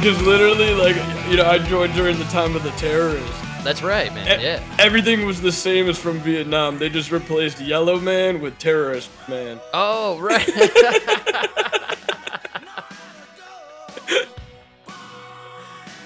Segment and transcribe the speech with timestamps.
[0.00, 0.96] Because literally, like,
[1.30, 3.30] you know, I joined during the time of the terrorists.
[3.62, 4.40] That's right, man.
[4.40, 4.62] E- Yeah.
[4.78, 6.78] Everything was the same as from Vietnam.
[6.78, 9.60] They just replaced Yellow Man with Terrorist Man.
[9.74, 10.48] Oh, right.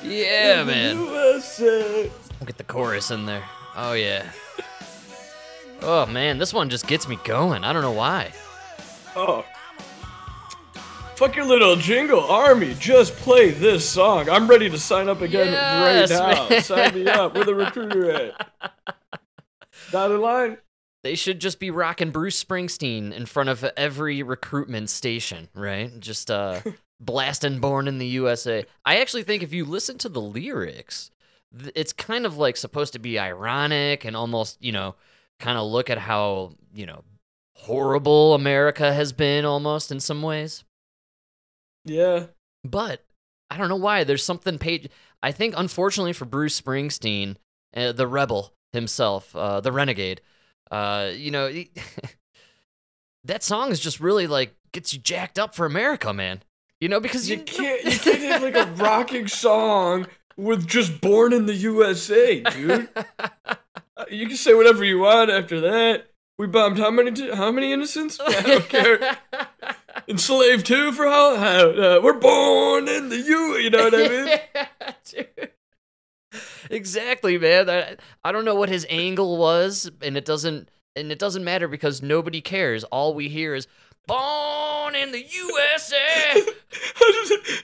[0.02, 0.98] yeah, man.
[1.00, 2.10] USA.
[2.40, 3.44] We'll get the chorus in there.
[3.76, 4.30] Oh yeah.
[5.82, 7.64] Oh man, this one just gets me going.
[7.64, 8.32] I don't know why.
[9.16, 9.44] Oh.
[11.16, 12.74] Fuck your little jingle, Army.
[12.78, 14.28] Just play this song.
[14.28, 16.48] I'm ready to sign up again Yes, right now.
[16.48, 16.62] man.
[16.62, 17.34] Sign me up.
[17.34, 18.72] Where the recruiter at?
[19.92, 20.58] Dotted line?
[21.04, 25.98] They should just be rocking Bruce Springsteen in front of every recruitment station, right?
[26.00, 26.60] Just uh
[27.00, 28.64] blasting born in the USA.
[28.84, 31.10] I actually think if you listen to the lyrics,
[31.76, 34.96] it's kind of like supposed to be ironic and almost, you know,
[35.38, 37.04] kind of look at how, you know,
[37.54, 40.64] horrible America has been almost in some ways.
[41.84, 42.26] Yeah.
[42.64, 43.04] But
[43.50, 44.04] I don't know why.
[44.04, 44.88] There's something page.
[45.22, 47.36] I think, unfortunately for Bruce Springsteen,
[47.76, 50.20] uh, the rebel himself, uh, the renegade,
[50.70, 51.70] uh, you know, he-
[53.24, 56.42] that song is just really like gets you jacked up for America, man.
[56.80, 61.00] You know, because You you, can't you can't have like a rocking song with just
[61.00, 62.88] born in the USA, dude.
[63.96, 66.06] Uh, You can say whatever you want after that.
[66.36, 68.18] We bombed how many t- how many innocents?
[68.20, 69.18] I don't care.
[70.08, 71.36] Enslaved too for how?
[71.36, 73.56] how uh, we're born in the U.
[73.56, 74.38] You know what I mean?
[75.12, 75.24] Yeah.
[76.70, 77.70] Exactly, man.
[77.70, 81.68] I, I don't know what his angle was, and it doesn't and it doesn't matter
[81.68, 82.84] because nobody cares.
[82.84, 83.66] All we hear is
[84.06, 86.44] "Born in the USA."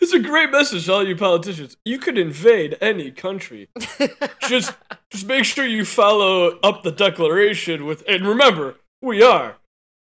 [0.01, 1.77] it's a great message to all you politicians.
[1.85, 3.69] You could invade any country.
[4.49, 4.73] just
[5.11, 9.57] just make sure you follow up the declaration with and remember, we are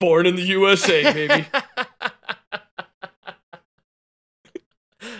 [0.00, 1.46] born in the USA, baby.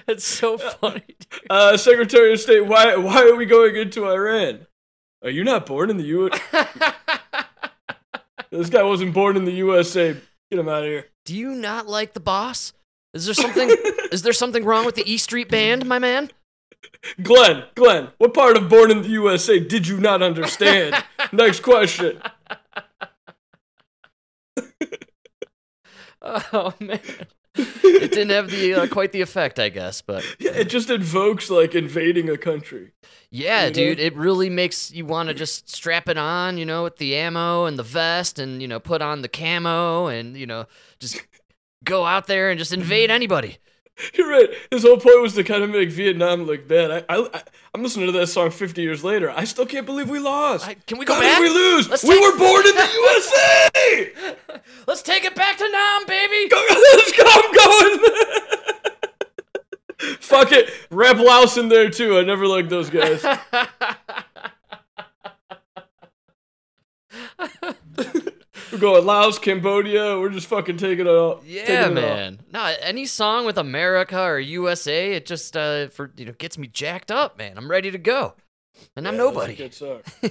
[0.08, 1.02] It's so funny.
[1.06, 1.26] dude.
[1.50, 4.66] Uh, Secretary of State, why why are we going into Iran?
[5.22, 6.30] Are you not born in the U?
[8.50, 10.16] this guy wasn't born in the USA.
[10.50, 11.06] Get him out of here.
[11.24, 12.72] Do you not like the boss?
[13.14, 13.70] Is there something
[14.12, 16.30] is there something wrong with the E Street Band, my man?
[17.22, 21.02] Glenn, Glenn, what part of born in the USA did you not understand?
[21.32, 22.20] Next question.
[26.22, 27.00] Oh man.
[27.56, 31.50] It didn't have the uh, quite the effect, I guess, but Yeah, it just invokes
[31.50, 32.92] like invading a country.
[33.30, 33.74] Yeah, You know?
[33.74, 37.16] dude, it really makes you want to just strap it on, you know, with the
[37.16, 40.66] ammo and the vest and, you know, put on the camo and, you know,
[40.98, 41.24] just
[41.84, 43.58] go out there and just invade anybody.
[44.14, 44.48] You're right.
[44.70, 46.90] His whole point was to kind of make Vietnam look bad.
[46.90, 49.30] I, I, I'm listening to that song 50 years later.
[49.30, 50.66] I still can't believe we lost.
[50.66, 51.38] I- can we go How back?
[51.38, 51.88] did we lose?
[51.88, 54.12] Let's we take- were born in the USA.
[54.88, 56.48] Let's take it back to Nam, baby.
[56.48, 57.24] Go, let's go.
[57.26, 58.00] I'm going.
[60.20, 60.70] Fuck it.
[60.90, 62.18] Rap Laos in there too.
[62.18, 63.24] I never liked those guys.
[68.74, 70.18] We're going Laos, Cambodia.
[70.18, 71.42] We're just fucking taking it all.
[71.44, 71.92] it yeah, all.
[71.92, 72.40] man.
[72.52, 76.66] No, any song with America or USA, it just uh for you know gets me
[76.66, 77.56] jacked up, man.
[77.56, 78.34] I'm ready to go.
[78.96, 79.54] And I'm Yeah, a nobody.
[79.54, 80.00] good song.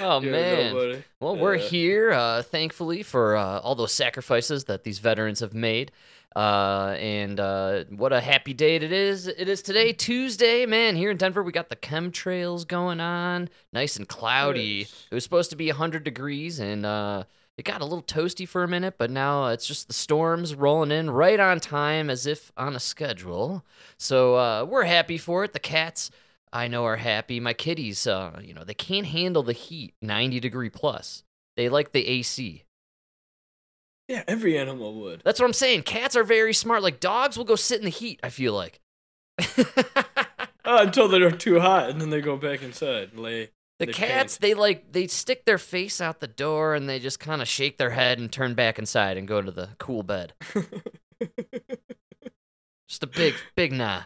[0.00, 0.72] oh You're man.
[0.72, 1.02] nobody.
[1.18, 5.90] Well, we're here, uh, thankfully, for uh, all those sacrifices that these veterans have made.
[6.34, 9.26] Uh, and uh, what a happy day it is.
[9.26, 10.96] It is today, Tuesday, man.
[10.96, 13.48] Here in Denver, we got the chemtrails going on.
[13.72, 14.80] Nice and cloudy.
[14.80, 15.06] Nice.
[15.10, 17.24] It was supposed to be 100 degrees, and uh,
[17.58, 20.90] it got a little toasty for a minute, but now it's just the storms rolling
[20.90, 23.64] in right on time as if on a schedule.
[23.98, 25.52] So uh, we're happy for it.
[25.52, 26.10] The cats.
[26.54, 27.40] I know are happy.
[27.40, 31.22] My kitties, uh, you know, they can't handle the heat, 90 degree plus.
[31.56, 32.64] They like the AC.
[34.08, 35.22] Yeah, every animal would.
[35.24, 35.82] That's what I'm saying.
[35.84, 36.82] Cats are very smart.
[36.82, 38.80] Like dogs will go sit in the heat, I feel like.
[39.38, 40.04] Uh,
[40.64, 43.50] until they're too hot, and then they go back inside and lay.
[43.78, 47.40] the cats, they like they stick their face out the door and they just kind
[47.42, 50.34] of shake their head and turn back inside and go to the cool bed.
[52.88, 54.02] Just a big big nah.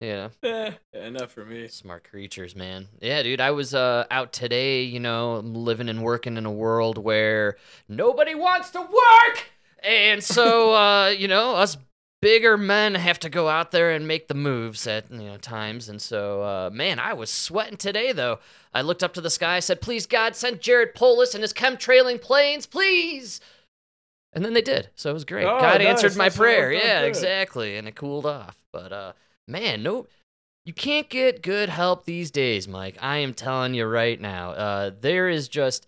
[0.00, 0.28] Yeah.
[0.42, 1.68] eh, yeah, not for me.
[1.68, 2.88] Smart creatures, man.
[3.00, 6.98] Yeah, dude, I was uh, out today, you know, living and working in a world
[6.98, 7.56] where
[7.88, 9.48] nobody wants to work.
[9.82, 11.76] And so, uh, you know, us
[12.20, 15.88] bigger men have to go out there and make the moves at, you know, times.
[15.88, 18.38] And so, uh, man, I was sweating today, though.
[18.74, 22.20] I looked up to the sky, said, please, God, send Jared Polis and his chemtrailing
[22.20, 23.40] planes, please.
[24.32, 24.90] And then they did.
[24.96, 25.46] So it was great.
[25.46, 25.86] Oh, God nice.
[25.86, 26.70] answered my That's prayer.
[26.70, 27.08] Yeah, good.
[27.08, 27.76] exactly.
[27.76, 28.58] And it cooled off.
[28.72, 29.12] But, uh,
[29.48, 30.06] man, no,
[30.64, 32.96] you can't get good help these days, Mike.
[33.00, 34.50] I am telling you right now.
[34.50, 35.86] Uh, there is just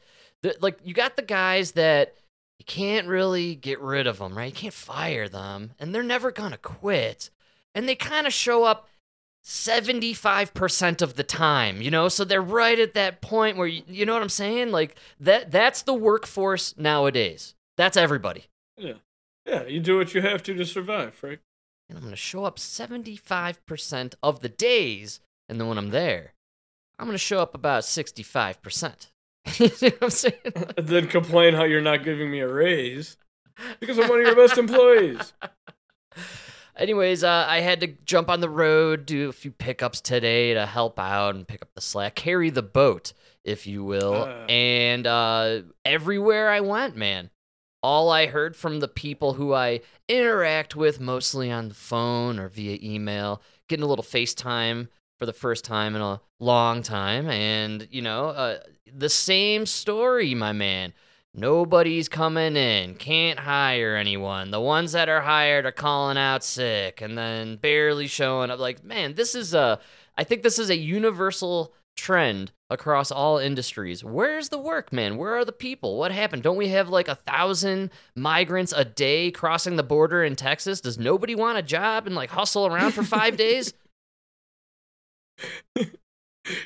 [0.61, 2.15] like you got the guys that
[2.59, 4.47] you can't really get rid of them, right?
[4.47, 7.31] You can't fire them, and they're never to quit.
[7.75, 8.89] And they kind of show up
[9.45, 12.09] 75% of the time, you know?
[12.09, 14.71] So they're right at that point where you, you know what I'm saying?
[14.71, 17.55] Like that that's the workforce nowadays.
[17.77, 18.47] That's everybody.
[18.77, 18.95] Yeah.
[19.47, 21.41] Yeah, you do what you have to to survive, Frank.
[21.89, 26.35] And I'm going to show up 75% of the days, and then when I'm there,
[26.99, 29.07] I'm going to show up about 65%.
[29.59, 30.35] you know what I'm saying?
[30.77, 33.17] And then complain how you're not giving me a raise
[33.81, 35.33] because I'm one of your best employees.
[36.77, 40.65] Anyways, uh, I had to jump on the road, do a few pickups today to
[40.65, 43.13] help out and pick up the slack, carry the boat,
[43.45, 44.27] if you will.
[44.29, 44.47] Ah.
[44.49, 47.31] and uh, everywhere I went, man,
[47.83, 52.49] all I heard from the people who I interact with, mostly on the phone or
[52.49, 54.89] via email, getting a little FaceTime
[55.19, 57.29] for the first time in a long time.
[57.29, 58.59] And, you know, uh,
[58.93, 60.93] the same story, my man.
[61.35, 64.51] Nobody's coming in, can't hire anyone.
[64.51, 68.59] The ones that are hired are calling out sick and then barely showing up.
[68.59, 69.79] Like, man, this is a,
[70.17, 74.05] I think this is a universal trend across all industries.
[74.05, 75.17] Where's the work, man?
[75.17, 75.99] Where are the people?
[75.99, 76.43] What happened?
[76.43, 80.81] Don't we have like a thousand migrants a day crossing the border in Texas?
[80.81, 83.75] Does nobody want a job and like hustle around for five days?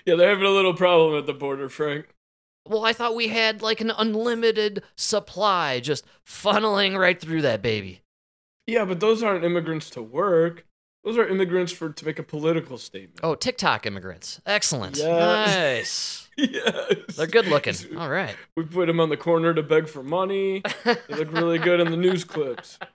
[0.07, 2.15] Yeah, they're having a little problem at the border, Frank.
[2.69, 8.03] Well, I thought we had like an unlimited supply just funneling right through that baby.
[8.69, 10.65] Yeah, but those aren't immigrants to work.
[11.05, 13.21] Those are immigrants for to make a political statement.
[13.23, 14.41] Oh, TikTok immigrants.
[14.47, 14.97] Excellent.
[14.97, 15.49] Yes.
[15.57, 16.29] Nice.
[16.53, 17.17] yes.
[17.17, 17.75] They're good looking.
[17.99, 18.37] All right.
[18.57, 20.63] We put them on the corner to beg for money.
[20.85, 22.79] They look really good in the news clips.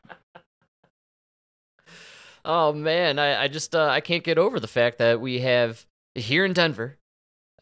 [2.49, 5.85] Oh man, I, I just uh, I can't get over the fact that we have
[6.15, 6.97] here in Denver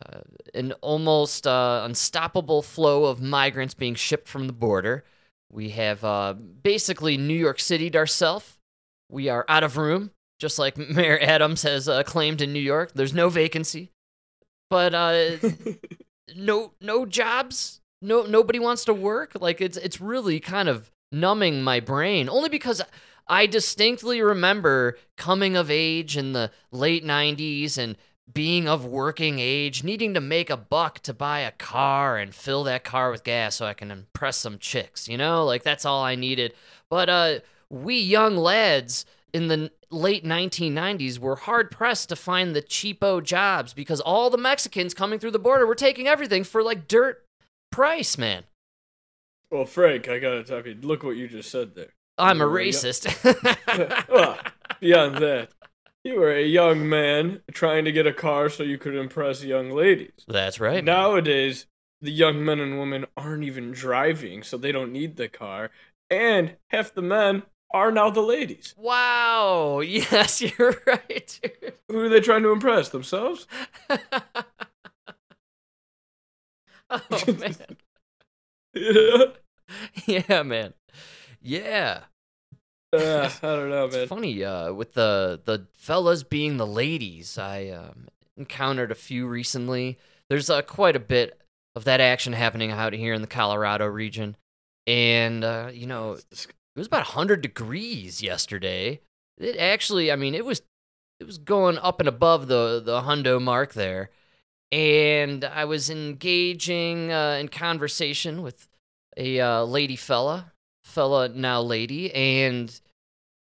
[0.05, 0.19] uh,
[0.53, 5.03] an almost uh, unstoppable flow of migrants being shipped from the border.
[5.51, 8.59] We have uh, basically New York City ourselves.
[9.09, 12.91] We are out of room, just like Mayor Adams has uh, claimed in New York.
[12.93, 13.91] There's no vacancy,
[14.69, 15.37] but uh,
[16.35, 17.81] no no jobs.
[18.01, 19.33] No nobody wants to work.
[19.39, 22.29] Like it's it's really kind of numbing my brain.
[22.29, 22.81] Only because
[23.27, 27.95] I distinctly remember coming of age in the late 90s and
[28.31, 32.63] being of working age, needing to make a buck to buy a car and fill
[32.63, 35.45] that car with gas so I can impress some chicks, you know?
[35.45, 36.53] Like that's all I needed.
[36.89, 37.39] But uh
[37.69, 43.73] we young lads in the late 1990s were hard pressed to find the cheapo jobs
[43.73, 47.23] because all the Mexicans coming through the border were taking everything for like dirt
[47.71, 48.43] price, man.
[49.51, 51.93] well, Frank, I gotta tell you, look what you just said there.
[52.17, 52.65] I'm a Oh, yeah.
[52.65, 54.07] racist.
[54.09, 54.37] well,
[54.79, 55.49] beyond that,
[56.03, 59.71] you were a young man trying to get a car so you could impress young
[59.71, 60.11] ladies.
[60.27, 60.83] That's right.
[60.83, 61.65] Nowadays,
[62.01, 65.71] the young men and women aren't even driving, so they don't need the car.
[66.09, 67.43] And half the men
[67.75, 68.73] are now the ladies.
[68.77, 69.81] Wow.
[69.85, 71.39] Yes, you're right.
[71.43, 71.73] dude.
[71.89, 72.89] Who are they trying to impress?
[72.89, 73.47] Themselves?
[76.89, 77.01] oh
[77.37, 77.55] man.
[78.73, 79.25] Yeah.
[80.05, 80.73] Yeah, man.
[81.41, 82.01] Yeah.
[82.93, 83.99] Uh, I don't know, man.
[83.99, 87.37] It's funny uh, with the the fellas being the ladies.
[87.37, 89.97] I um, encountered a few recently.
[90.29, 91.41] There's uh, quite a bit
[91.75, 94.37] of that action happening out here in the Colorado region,
[94.87, 96.17] and uh, you know
[96.75, 98.99] it was about 100 degrees yesterday.
[99.37, 100.61] It actually, I mean, it was
[101.19, 104.09] it was going up and above the the hundo mark there,
[104.71, 108.67] and I was engaging uh, in conversation with
[109.15, 110.51] a uh, lady fella,
[110.83, 112.77] fella now lady, and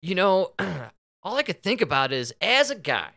[0.01, 0.53] you know,
[1.23, 3.11] all I could think about is as a guy,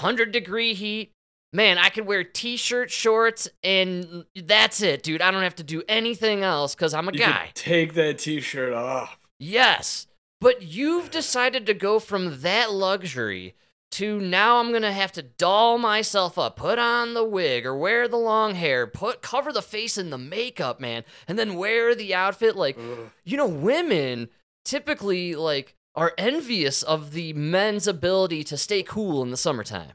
[0.00, 1.12] 100 degree heat.
[1.54, 5.22] Man, I could wear t-shirt, shorts, and that's it, dude.
[5.22, 7.46] I don't have to do anything else because I'm a You guy.
[7.46, 9.16] could take that t-shirt off.
[9.38, 10.08] Yes,
[10.40, 13.54] but you've decided to go from that luxury
[13.92, 18.08] to now I'm gonna have to doll myself up, put on the wig or wear
[18.08, 22.12] the long hair, put cover the face in the makeup, man, and then wear the
[22.12, 22.56] outfit.
[22.56, 23.10] Like, Ugh.
[23.24, 24.28] you know, women
[24.64, 29.92] typically like are envious of the men's ability to stay cool in the summertime.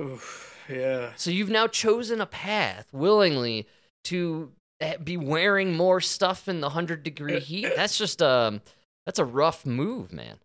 [0.00, 1.12] Oof, yeah.
[1.16, 3.66] So you've now chosen a path willingly
[4.04, 7.72] to eh, be wearing more stuff in the 100 degree heat.
[7.76, 8.62] That's just um
[9.06, 10.38] that's a rough move, man.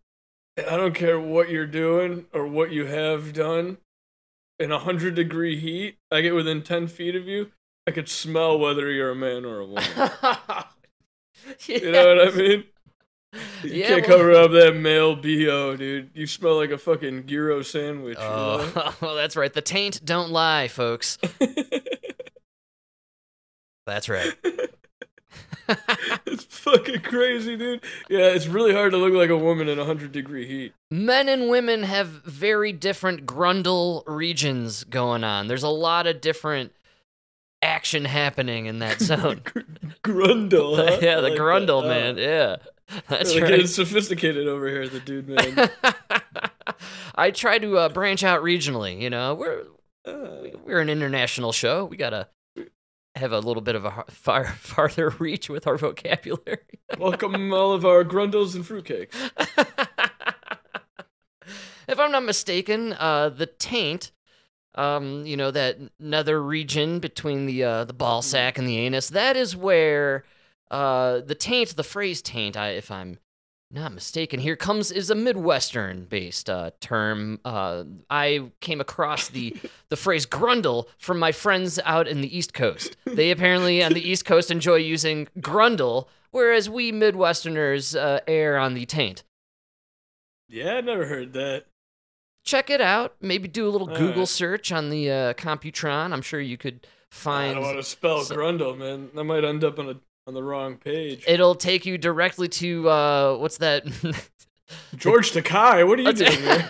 [0.58, 3.78] I don't care what you're doing or what you have done.
[4.58, 7.52] In a hundred degree heat, I get within ten feet of you,
[7.86, 9.84] I could smell whether you're a man or a woman.
[11.68, 12.64] You know what I mean?
[13.64, 16.12] You Yeah, can't well- cover up that male bo, dude.
[16.14, 18.18] You smell like a fucking gyro sandwich.
[18.18, 18.82] you oh, know?
[18.84, 19.52] Oh, well, that's right.
[19.52, 21.18] The taint don't lie, folks.
[23.86, 24.34] That's right.
[26.28, 27.82] It's fucking crazy, dude.
[28.08, 30.74] Yeah, it's really hard to look like a woman in 100 degree heat.
[30.92, 35.48] Men and women have very different grundle regions going on.
[35.48, 36.72] There's a lot of different
[37.64, 39.42] action happening in that zone.
[40.04, 40.78] Grundle.
[40.78, 41.00] Huh?
[41.02, 41.88] yeah, the like grundle, that.
[41.88, 42.20] man.
[42.20, 42.22] Oh.
[42.22, 42.56] Yeah.
[43.10, 43.48] That's right.
[43.48, 45.70] getting sophisticated over here, the dude man.
[47.16, 49.00] I try to uh, branch out regionally.
[49.00, 49.64] You know, we're
[50.06, 51.86] Uh, we're an international show.
[51.86, 52.28] We gotta
[53.16, 56.58] have a little bit of a far farther reach with our vocabulary.
[57.00, 59.16] welcome all of our grundles and fruitcakes.
[61.88, 64.12] if I'm not mistaken, uh, the taint,
[64.76, 69.10] um, you know, that nether region between the uh, the ball sack and the anus,
[69.10, 70.24] that is where
[70.72, 73.20] uh, the taint, the phrase taint, I, if I'm
[73.72, 77.40] not mistaken, here comes is a Midwestern based uh, term.
[77.44, 79.56] Uh, I came across the
[79.90, 82.96] the phrase grundle from my friends out in the East Coast.
[83.06, 88.74] They apparently on the East Coast enjoy using grundle, whereas we Midwesterners uh, err on
[88.76, 89.24] the taint.
[90.48, 91.66] Yeah, I never heard that.
[92.46, 93.16] check it out.
[93.20, 94.28] Maybe do a little All Google right.
[94.28, 96.14] search on the uh, Computron.
[96.14, 97.52] I'm sure you could find.
[97.52, 99.10] I don't want to spell so- grundle, man.
[99.16, 99.96] That might end up on a
[100.28, 101.24] on the wrong page.
[101.28, 103.86] It'll take you directly to uh, what's that?
[104.96, 106.70] George Takei, what are you doing here?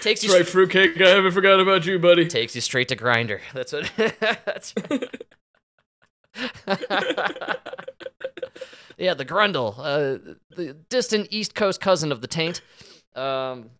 [0.00, 1.00] takes you That's right, fruitcake.
[1.00, 2.26] I haven't forgot about you, buddy.
[2.26, 3.40] takes you straight to grinder.
[3.52, 3.90] That's what.
[4.44, 4.74] that's.
[8.96, 12.60] yeah, the grundle, uh, the distant East Coast cousin of the taint.
[13.16, 13.70] Um,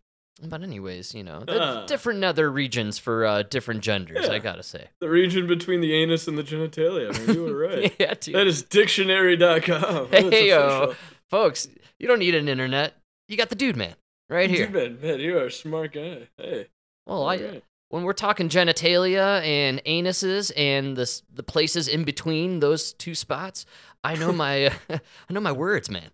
[0.43, 1.85] but anyways, you know, Ah.
[1.87, 4.29] different nether regions for uh, different genders.
[4.29, 4.89] I gotta say.
[5.01, 7.13] The region between the anus and the genitalia.
[7.27, 7.95] Man, you were right.
[7.99, 8.35] yeah, dude.
[8.35, 10.09] That is dictionary.com.
[10.11, 10.95] Hey yo,
[11.31, 11.69] folks,
[11.99, 12.95] you don't need an internet.
[13.29, 13.95] You got the dude man
[14.31, 14.67] right here.
[14.67, 16.29] Dude, man, man, you are a smart guy.
[16.39, 16.67] Hey.
[17.07, 17.65] Well, I, alright.
[17.89, 23.67] when we're talking genitalia and anuses and the the places in between those two spots,
[24.05, 25.01] I know my I
[25.33, 26.11] know my words, man.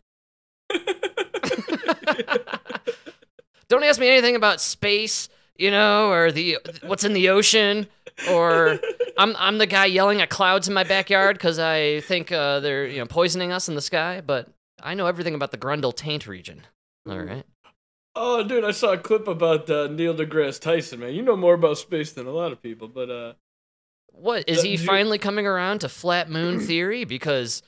[3.69, 7.87] Don't ask me anything about space, you know, or the what's in the ocean,
[8.31, 8.79] or
[9.19, 12.87] I'm I'm the guy yelling at clouds in my backyard because I think uh, they're
[12.87, 14.21] you know poisoning us in the sky.
[14.25, 14.49] But
[14.83, 16.63] I know everything about the Grundle taint region.
[17.09, 17.45] All right.
[18.17, 21.15] Oh, dude, I saw a clip about uh, Neil deGrasse Tyson, man.
[21.15, 23.33] You know more about space than a lot of people, but uh,
[24.13, 27.05] What is That- he do you- finally coming around to flat moon theory?
[27.05, 27.63] Because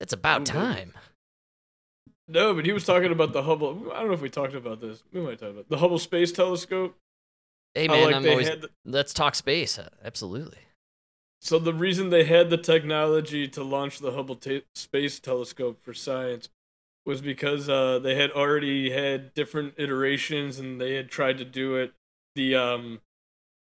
[0.00, 0.94] it's about time.
[2.28, 3.90] No, but he was talking about the Hubble.
[3.92, 5.02] I don't know if we talked about this.
[5.12, 6.96] We might talk about the Hubble Space Telescope.
[7.74, 9.78] Hey man, like, I'm always the- let's talk space.
[9.78, 10.58] Uh, absolutely.
[11.40, 15.94] So the reason they had the technology to launch the Hubble ta- Space Telescope for
[15.94, 16.48] science
[17.06, 21.76] was because uh, they had already had different iterations and they had tried to do
[21.76, 21.92] it.
[22.34, 23.00] The um,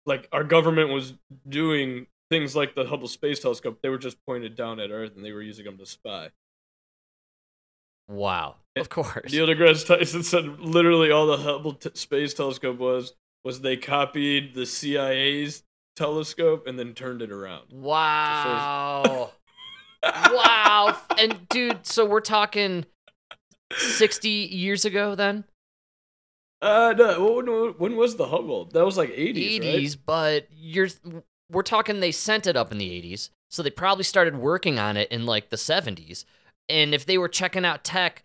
[0.05, 1.13] like our government was
[1.48, 3.79] doing things like the Hubble Space Telescope.
[3.81, 6.29] They were just pointed down at Earth and they were using them to spy.
[8.07, 8.55] Wow.
[8.75, 9.31] Of course.
[9.31, 14.53] Neil deGrasse Tyson said literally all the Hubble t- Space Telescope was was they copied
[14.55, 15.63] the CIA's
[15.95, 17.71] telescope and then turned it around.
[17.71, 19.31] Wow.
[20.03, 20.97] wow.
[21.17, 22.85] And dude, so we're talking
[23.74, 25.45] 60 years ago then?
[26.62, 27.47] Uh, no, when,
[27.77, 28.65] when was the Hubble?
[28.65, 30.88] That was like 80s, 80s, but you're
[31.51, 33.29] we're talking they sent it up in the 80s.
[33.51, 36.25] So they probably started working on it in like the 70s.
[36.69, 38.24] And if they were checking out tech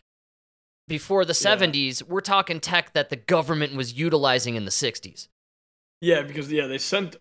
[0.88, 1.56] before the Yeah.
[1.56, 5.28] 70s, we're talking tech that the government was utilizing in the 60s.
[6.00, 7.16] Yeah, because yeah, they sent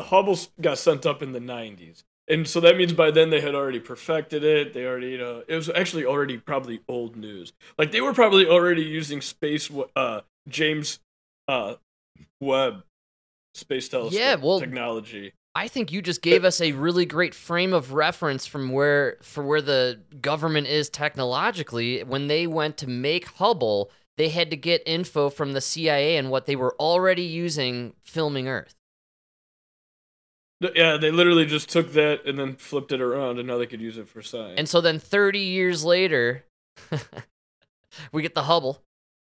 [0.00, 2.02] Hubble got sent up in the 90s.
[2.28, 4.72] And so that means by then they had already perfected it.
[4.72, 7.52] They already, you know, it was actually already probably old news.
[7.78, 11.00] Like they were probably already using space uh James
[11.48, 11.74] uh
[12.40, 12.84] Webb
[13.54, 15.34] space telescope Yeah, well- technology.
[15.54, 19.44] I think you just gave us a really great frame of reference from where for
[19.44, 22.02] where the government is technologically.
[22.04, 26.30] When they went to make Hubble, they had to get info from the CIA and
[26.30, 28.74] what they were already using filming Earth.
[30.74, 33.80] Yeah, they literally just took that and then flipped it around and now they could
[33.80, 34.54] use it for science.
[34.56, 36.44] And so then 30 years later,
[38.12, 38.80] we get the Hubble,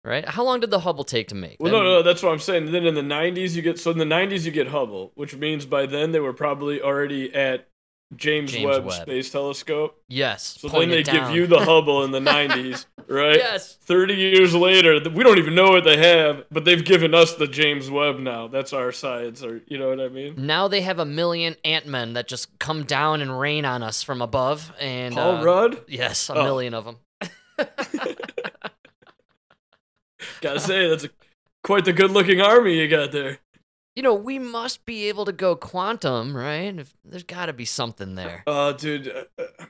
[0.06, 0.26] right?
[0.28, 1.56] How long did the Hubble take to make?
[1.60, 2.72] Well, That- no, no, that's what I'm saying.
[2.72, 5.66] Then in the 90s, you get so in the 90s you get Hubble, which means
[5.66, 7.68] by then they were probably already at
[8.14, 9.02] James, James Webb, Webb.
[9.02, 10.00] Space Telescope.
[10.08, 10.58] Yes.
[10.60, 13.34] So then they it give you the Hubble in the 90s, right?
[13.36, 13.76] Yes.
[13.82, 17.48] 30 years later, we don't even know what they have, but they've given us the
[17.48, 18.46] James Webb now.
[18.46, 20.34] That's our science, or you know what I mean?
[20.38, 24.22] Now they have a million Ant-Men that just come down and rain on us from
[24.22, 24.72] above.
[24.78, 26.44] And Paul uh, Rudd, Yes, a Oh.
[26.44, 26.98] million of them.
[30.40, 31.10] gotta say that's a,
[31.64, 33.38] quite the good-looking army you got there.
[33.94, 36.78] You know, we must be able to go quantum, right?
[36.78, 38.42] If, there's got to be something there.
[38.46, 39.64] Oh, dude, uh, uh,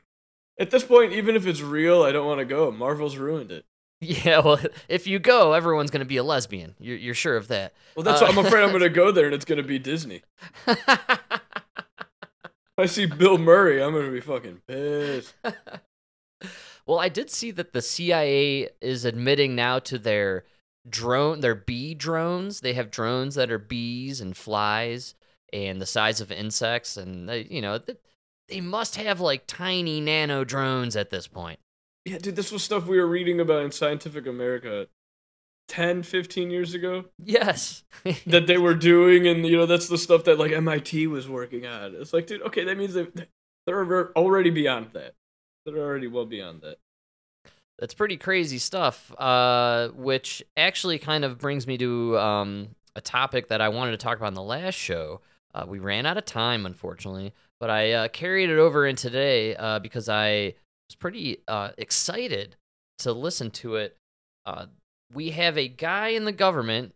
[0.58, 2.70] At this point, even if it's real, I don't want to go.
[2.72, 3.64] Marvel's ruined it.
[3.98, 6.74] Yeah, well, if you go, everyone's going to be a lesbian.
[6.78, 7.72] You're, you're sure of that.
[7.96, 9.66] Well, that's Uh, what I'm afraid I'm going to go there and it's going to
[9.66, 10.20] be Disney.
[12.78, 15.34] If I see Bill Murray, I'm going to be fucking pissed.
[16.86, 20.44] well, I did see that the CIA is admitting now to their
[20.88, 22.60] drone, their bee drones.
[22.60, 25.14] They have drones that are bees and flies
[25.52, 27.98] and the size of insects, and they, you know, th-
[28.48, 31.58] they must have like tiny nano drones at this point.
[32.04, 34.86] Yeah, dude, this was stuff we were reading about in Scientific America
[35.68, 37.82] 10, 15 years ago Yes.
[38.26, 41.66] that they were doing, and, you know, that's the stuff that, like, MIT was working
[41.66, 41.96] on.
[41.96, 43.08] It's like, dude, okay, that means they,
[43.66, 45.14] they're already beyond that.
[45.64, 46.76] They're already well beyond that.
[47.78, 49.12] That's pretty crazy stuff.
[49.18, 53.98] Uh, which actually kind of brings me to um, a topic that I wanted to
[53.98, 55.20] talk about in the last show.
[55.54, 59.56] Uh, we ran out of time, unfortunately, but I uh, carried it over in today
[59.56, 60.54] uh, because I
[60.88, 62.56] was pretty uh, excited
[62.98, 63.96] to listen to it.
[64.44, 64.66] Uh,
[65.12, 66.94] we have a guy in the government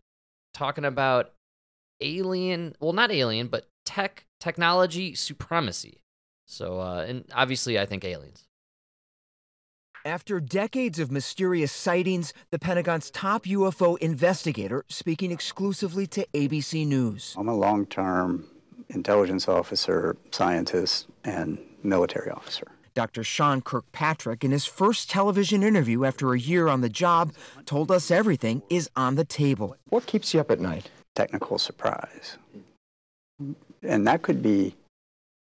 [0.53, 1.33] talking about
[2.01, 6.03] alien, well, not alien, but tech technology supremacy.
[6.47, 8.45] So, uh, and obviously, I think aliens.
[10.07, 17.35] After decades of mysterious sightings, the Pentagon's top UFO investigator speaking exclusively to ABC News.
[17.37, 18.47] I'm a long term
[18.89, 22.67] intelligence officer, scientist, and military officer.
[22.95, 23.23] Dr.
[23.23, 27.35] Sean Kirkpatrick, in his first television interview after a year on the job,
[27.67, 29.77] told us everything is on the table.
[29.91, 30.91] What keeps you up at night?
[31.15, 32.39] Technical surprise.
[33.83, 34.75] And that could be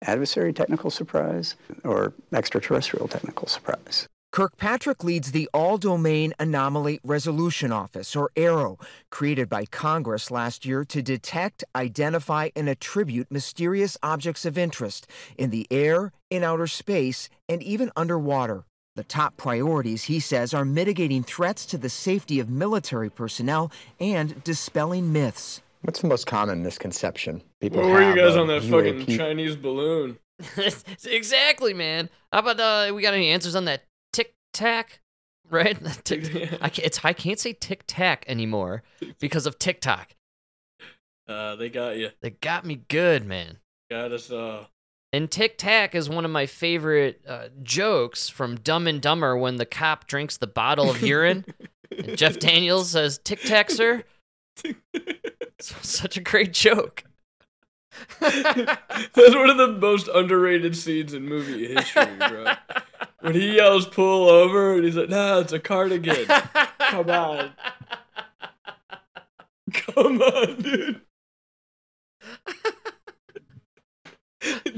[0.01, 4.07] adversary technical surprise or extraterrestrial technical surprise.
[4.35, 8.77] Kirkpatrick leads the All Domain Anomaly Resolution Office, or AARO,
[9.09, 15.07] created by Congress last year to detect, identify, and attribute mysterious objects of interest
[15.37, 18.65] in the air, in outer space, and even underwater.
[18.97, 24.43] The top priorities, he says, are mitigating threats to the safety of military personnel and
[24.43, 25.61] dispelling myths.
[25.83, 30.17] What's the most common misconception people Where were you guys on that fucking Chinese balloon?
[31.05, 32.09] exactly, man.
[32.33, 33.83] How about uh, we got any answers on that
[34.59, 34.99] tic tac?
[35.49, 35.77] Right?
[36.03, 36.79] Tic- I can't.
[36.87, 38.81] It's, I can't say tic tac anymore
[39.19, 40.15] because of TikTok.
[41.27, 42.09] Uh, they got you.
[42.21, 43.57] They got me good, man.
[43.91, 44.31] Got us.
[44.31, 44.65] Uh,
[45.13, 49.57] And tic tac is one of my favorite uh, jokes from Dumb and Dumber when
[49.57, 51.45] the cop drinks the bottle of urine.
[51.95, 54.03] and Jeff Daniels says, "Tic tac, sir."
[54.93, 57.03] It's such a great joke.
[58.19, 62.53] That's one of the most underrated scenes in movie history, bro.
[63.25, 66.25] When he yells "pull over" and he's like, "Nah, it's a cardigan."
[66.79, 67.53] Come on,
[69.73, 71.01] come on, dude.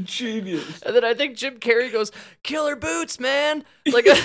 [0.03, 0.81] Genius.
[0.83, 2.11] And then I think Jim Carrey goes,
[2.43, 4.15] "Killer boots, man!" Like, a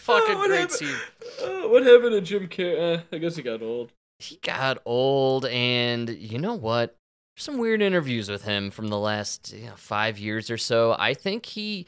[0.00, 0.96] fucking what great happened- scene.
[1.42, 2.98] Uh, what happened to Jim Carrey?
[2.98, 3.92] Uh, I guess he got old.
[4.18, 6.96] He got old, and you know what?
[7.36, 10.96] Some weird interviews with him from the last you know, five years or so.
[10.98, 11.86] I think he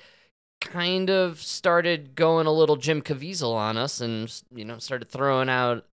[0.60, 5.48] kind of started going a little Jim Caviezel on us, and you know, started throwing
[5.48, 5.86] out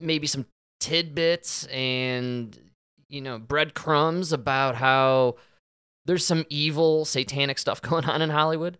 [0.00, 0.46] maybe some
[0.80, 2.58] tidbits and
[3.08, 5.36] you know breadcrumbs about how
[6.04, 8.78] there's some evil satanic stuff going on in Hollywood.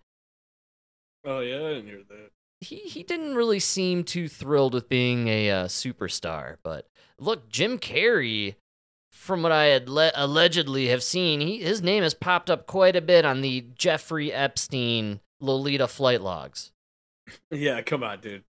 [1.24, 2.30] Oh yeah, I didn't hear that.
[2.64, 6.86] He he didn't really seem too thrilled with being a uh, superstar, but
[7.18, 8.56] look, Jim Carrey,
[9.12, 12.96] from what I had le- allegedly have seen, he his name has popped up quite
[12.96, 16.72] a bit on the Jeffrey Epstein Lolita flight logs.
[17.50, 18.44] Yeah, come on, dude.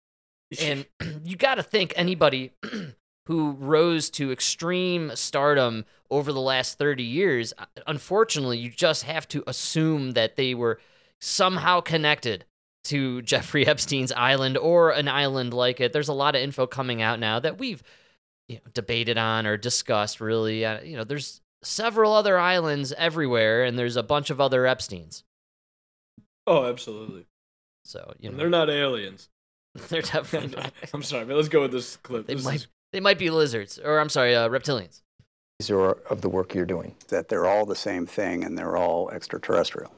[0.61, 0.87] And
[1.25, 2.53] you got to think anybody
[3.27, 9.29] who rose to extreme stardom over the last 30 years, uh, unfortunately, you just have
[9.29, 10.81] to assume that they were
[11.21, 12.45] somehow connected
[12.85, 15.93] to Jeffrey Epstein's island or an island like it.
[15.93, 17.83] There's a lot of info coming out now that we've
[18.49, 20.65] you know, debated on or discussed, really.
[20.65, 25.23] Uh, you know, there's several other islands everywhere, and there's a bunch of other Epsteins.
[26.47, 27.27] oh, absolutely.
[27.85, 29.29] So, you And know, they're not aliens.
[29.89, 30.73] they're definitely not.
[30.93, 32.27] I'm sorry, but let's go with this clip.
[32.27, 35.01] They This might is- they might be lizards, or I'm sorry, uh, reptilians.
[35.71, 36.97] or of the work you're doing?
[37.09, 39.93] That they're all the same thing and they're all extraterrestrial.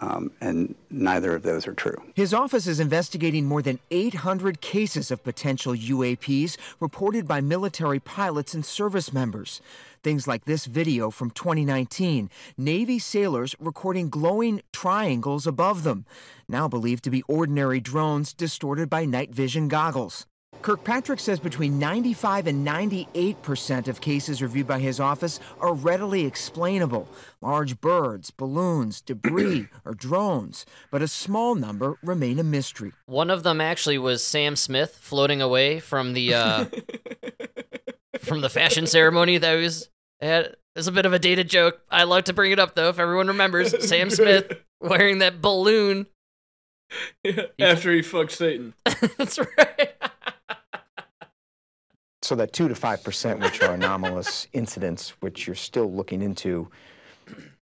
[0.00, 1.96] Um, and neither of those are true.
[2.14, 8.54] His office is investigating more than 800 cases of potential UAPs reported by military pilots
[8.54, 9.60] and service members.
[10.02, 16.04] Things like this video from 2019 Navy sailors recording glowing triangles above them,
[16.48, 20.26] now believed to be ordinary drones distorted by night vision goggles.
[20.62, 26.24] Kirkpatrick says between 95 and 98 percent of cases reviewed by his office are readily
[26.26, 27.08] explainable
[27.40, 32.92] large birds, balloons, debris, or drones, but a small number remain a mystery.
[33.06, 36.64] One of them actually was Sam Smith floating away from the uh,
[38.20, 39.88] from the fashion ceremony that was
[40.20, 40.56] at.
[40.74, 41.80] It's a bit of a dated joke.
[41.90, 46.06] I love to bring it up though, if everyone remembers Sam Smith wearing that balloon.
[47.24, 48.72] Yeah, after he fucked Satan.
[48.84, 49.95] That's right.
[52.22, 56.68] So that 2 to 5%, which are anomalous incidents, which you're still looking into,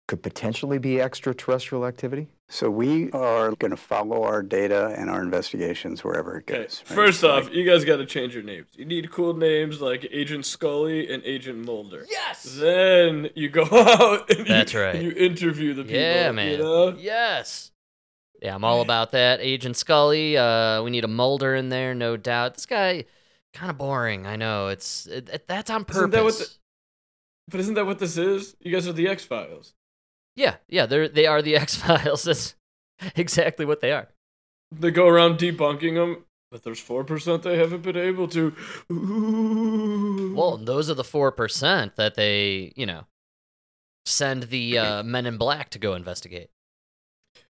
[0.09, 2.29] could potentially be extraterrestrial activity?
[2.49, 6.83] So we are going to follow our data and our investigations wherever it Okay, goes.
[6.89, 6.97] right?
[6.97, 8.69] first So, off, like, you guys got to change your names.
[8.75, 12.07] You need cool names like Agent Scully and Agent Mulder.
[12.11, 12.45] Yes.
[12.59, 15.01] Then you go out and That's you, right.
[15.01, 15.99] you interview the people.
[15.99, 16.59] Yeah, You man.
[16.59, 16.97] know?
[16.99, 17.71] Yes.
[18.41, 19.41] Yeah, I'm all about that.
[19.43, 20.39] Agent Scully.
[20.39, 22.55] Uh, we need a Mulder in there, no doubt.
[22.55, 23.05] This guy,
[23.55, 24.27] kind of boring.
[24.27, 24.69] I know.
[24.69, 26.13] It's it, that's on Isn't purpose.
[26.13, 26.49] that what the-
[27.51, 28.57] But isn't that what this is?
[28.61, 29.75] You guys are the X Files.
[30.37, 30.87] yeah, yeah.
[30.87, 32.25] They're they are the X Files.
[32.25, 32.55] That's
[33.17, 34.09] exactly what they are.
[34.71, 38.55] They go around debunking them, but there's four percent they haven't been able to.
[38.93, 40.35] Ooh.
[40.37, 43.05] Well, those are the four percent that they, you know,
[44.07, 46.51] send the uh, Men in Black to go investigate.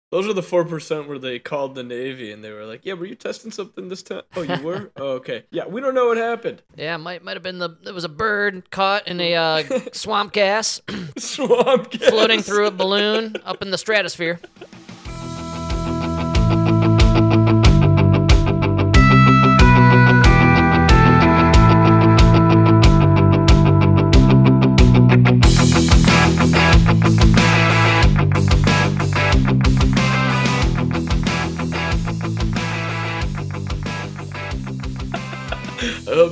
[0.10, 2.94] Those are the four percent where they called the Navy and they were like, "Yeah,
[2.94, 4.22] were you testing something this time?
[4.36, 4.92] Oh, you were.
[4.98, 5.44] oh, okay.
[5.52, 6.62] Yeah, we don't know what happened.
[6.76, 10.34] Yeah, might might have been the there was a bird caught in a uh, swamp
[10.34, 10.82] gas
[11.18, 12.10] Swamp gas.
[12.10, 14.40] floating through a balloon up in the stratosphere.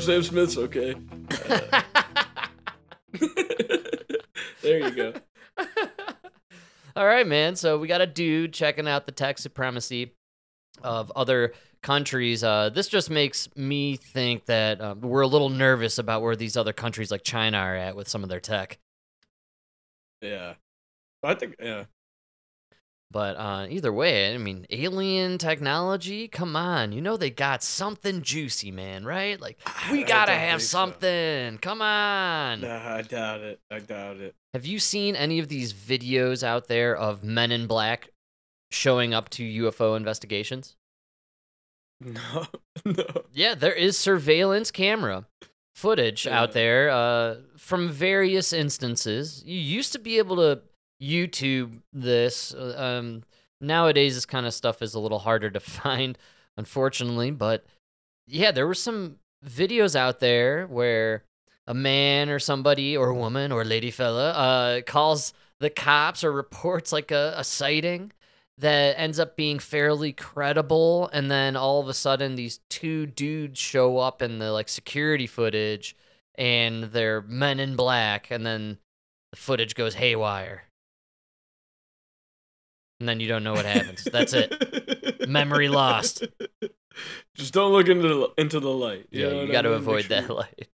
[0.06, 0.94] Sam Smith's okay.
[1.50, 1.82] Uh,
[4.62, 5.14] there you go.
[6.96, 7.56] All right, man.
[7.56, 10.14] So we got a dude checking out the tech supremacy
[10.84, 12.44] of other countries.
[12.44, 16.56] Uh, this just makes me think that uh, we're a little nervous about where these
[16.56, 18.78] other countries like China are at with some of their tech.
[20.22, 20.54] Yeah.
[21.24, 21.86] I think yeah.
[23.16, 26.28] But uh, either way, I mean, alien technology.
[26.28, 29.06] Come on, you know they got something juicy, man.
[29.06, 29.40] Right?
[29.40, 29.58] Like
[29.90, 30.78] we gotta have think so.
[30.80, 31.58] something.
[31.60, 32.66] Come on.
[32.66, 33.62] I doubt it.
[33.72, 34.36] I doubt it.
[34.54, 38.10] Have you seen any of these videos out there of Men in Black
[38.70, 40.76] showing up to UFO investigations?
[42.02, 42.46] No.
[42.84, 43.06] No.
[43.32, 45.26] Yeah, there is surveillance camera
[45.74, 46.42] footage Yeah.
[46.42, 49.42] out there uh, from various instances.
[49.46, 50.60] You used to be able to
[51.02, 52.54] YouTube this.
[52.54, 53.24] uh, Um,
[53.62, 56.18] nowadays, this kind of stuff is a little harder to find,
[56.58, 57.32] unfortunately.
[57.32, 57.66] But
[58.28, 61.24] yeah, there were some videos out there where
[61.68, 66.32] a man or somebody or a woman or lady fella uh, calls the cops or
[66.32, 68.12] reports like a, a sighting
[68.58, 73.60] that ends up being fairly credible and then all of a sudden these two dudes
[73.60, 75.96] show up in the like security footage
[76.36, 78.78] and they're men in black and then
[79.32, 80.64] the footage goes haywire
[83.00, 86.24] and then you don't know what happens that's it Memory lost.
[87.34, 89.08] Just don't look into the, into the light.
[89.12, 89.74] yeah you got to?
[89.74, 90.68] Avoid sure that light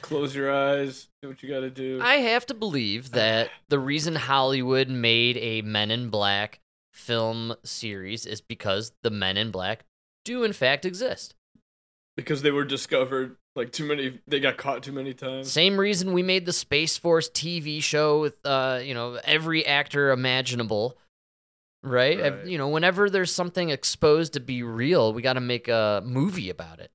[0.00, 1.08] Close your eyes.
[1.22, 2.00] Do what you got to do.
[2.02, 6.60] I have to believe that the reason Hollywood made a Men in Black
[6.92, 9.84] film series is because the Men in Black
[10.24, 11.34] do in fact exist.
[12.16, 14.20] because they were discovered like too many.
[14.26, 15.50] They got caught too many times.
[15.52, 20.10] Same reason we made the Space Force TV show with uh, you know, every actor
[20.10, 20.96] imaginable.
[21.88, 22.20] Right?
[22.20, 22.46] Right.
[22.46, 26.50] You know, whenever there's something exposed to be real, we got to make a movie
[26.50, 26.90] about it.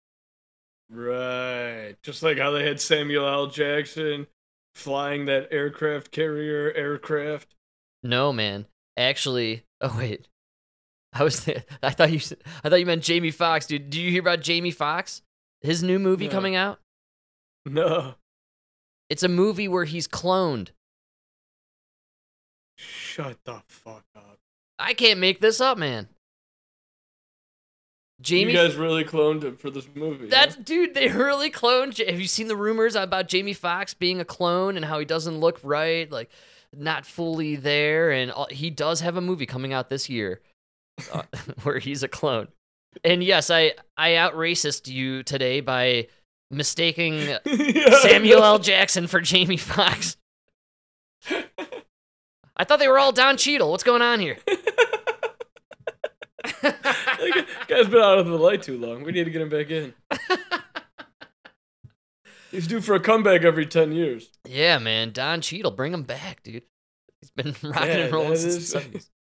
[0.89, 1.95] Right.
[2.03, 3.47] Just like how they had Samuel L.
[3.47, 4.27] Jackson
[4.75, 7.55] flying that aircraft carrier aircraft.
[8.03, 8.67] No, man.
[8.97, 10.27] Actually, oh wait.
[11.13, 11.47] I was
[11.83, 12.19] I thought you
[12.63, 13.89] I thought you meant Jamie Foxx, dude.
[13.89, 15.21] Do you hear about Jamie Foxx?
[15.61, 16.31] His new movie No.
[16.31, 16.79] coming out?
[17.65, 18.15] No.
[19.09, 20.69] It's a movie where he's cloned.
[22.77, 24.32] Shut the fuck up.
[24.79, 26.07] I can't make this up, man.
[28.21, 30.25] Jamie you guys really cloned him for this movie.
[30.25, 30.29] huh?
[30.29, 32.03] That's dude, they really cloned.
[32.05, 35.39] Have you seen the rumors about Jamie Foxx being a clone and how he doesn't
[35.39, 36.29] look right, like
[36.73, 38.11] not fully there?
[38.11, 40.39] And all, he does have a movie coming out this year
[41.11, 41.23] uh,
[41.63, 42.47] where he's a clone.
[43.03, 46.07] And yes, I I out racist you today by
[46.49, 47.97] mistaking Yeah.
[48.01, 48.59] Samuel L.
[48.59, 50.15] Jackson for Jamie Foxx.
[52.55, 53.71] I thought they were all Don Cheadle.
[53.71, 54.37] What's going on here?
[57.67, 59.03] Guy's been out of the light too long.
[59.03, 59.93] We need to get him back in.
[62.51, 64.29] He's due for a comeback every ten years.
[64.47, 65.11] Yeah, man.
[65.11, 66.63] Don Cheadle, bring him back, dude.
[67.21, 69.09] He's been rocking Yeah, and rolling since the 70s.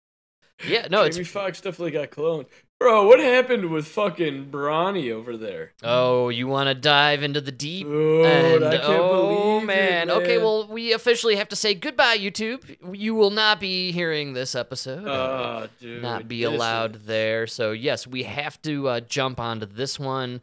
[0.69, 2.45] Yeah, no, it's Jamie Foxx definitely got cloned.
[2.81, 5.73] Bro, what happened with fucking Bronny over there?
[5.83, 7.87] Oh, you want to dive into the deep?
[7.87, 10.11] Dude, and I can't oh believe it, man.
[10.11, 12.63] okay, well, we officially have to say goodbye, YouTube.
[12.99, 15.07] You will not be hearing this episode.
[15.07, 17.47] uh, dude, not be allowed is- there.
[17.47, 20.41] So yes, we have to uh, jump onto this one.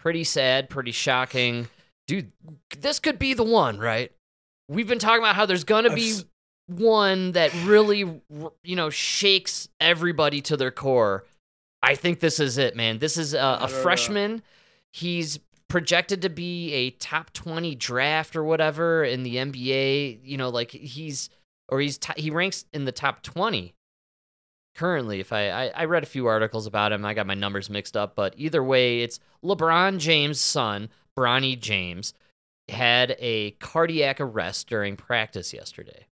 [0.00, 1.68] Pretty sad, pretty shocking,
[2.08, 2.32] dude.
[2.76, 4.10] This could be the one, right?
[4.68, 6.16] We've been talking about how there's gonna be
[6.66, 8.20] one that really,
[8.64, 11.24] you know, shakes everybody to their core.
[11.86, 12.98] I think this is it, man.
[12.98, 13.66] This is a, a don't know.
[13.68, 14.42] freshman.
[14.92, 20.18] He's projected to be a top 20 draft or whatever in the NBA.
[20.24, 21.30] You know, like he's
[21.68, 23.72] or he's t- he ranks in the top 20
[24.74, 25.20] currently.
[25.20, 27.96] If I, I I read a few articles about him, I got my numbers mixed
[27.96, 32.14] up, but either way, it's LeBron James' son, Bronny James,
[32.68, 36.06] had a cardiac arrest during practice yesterday.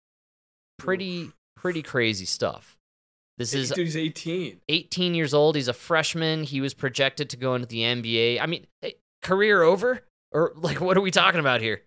[0.78, 2.78] Pretty pretty crazy stuff.
[3.42, 4.62] This is Dude, he's 18.
[4.70, 5.56] 18 years old.
[5.56, 6.44] He's a freshman.
[6.44, 8.40] He was projected to go into the NBA.
[8.40, 8.68] I mean,
[9.24, 10.04] career over?
[10.32, 11.82] Or, like, what are we talking about here?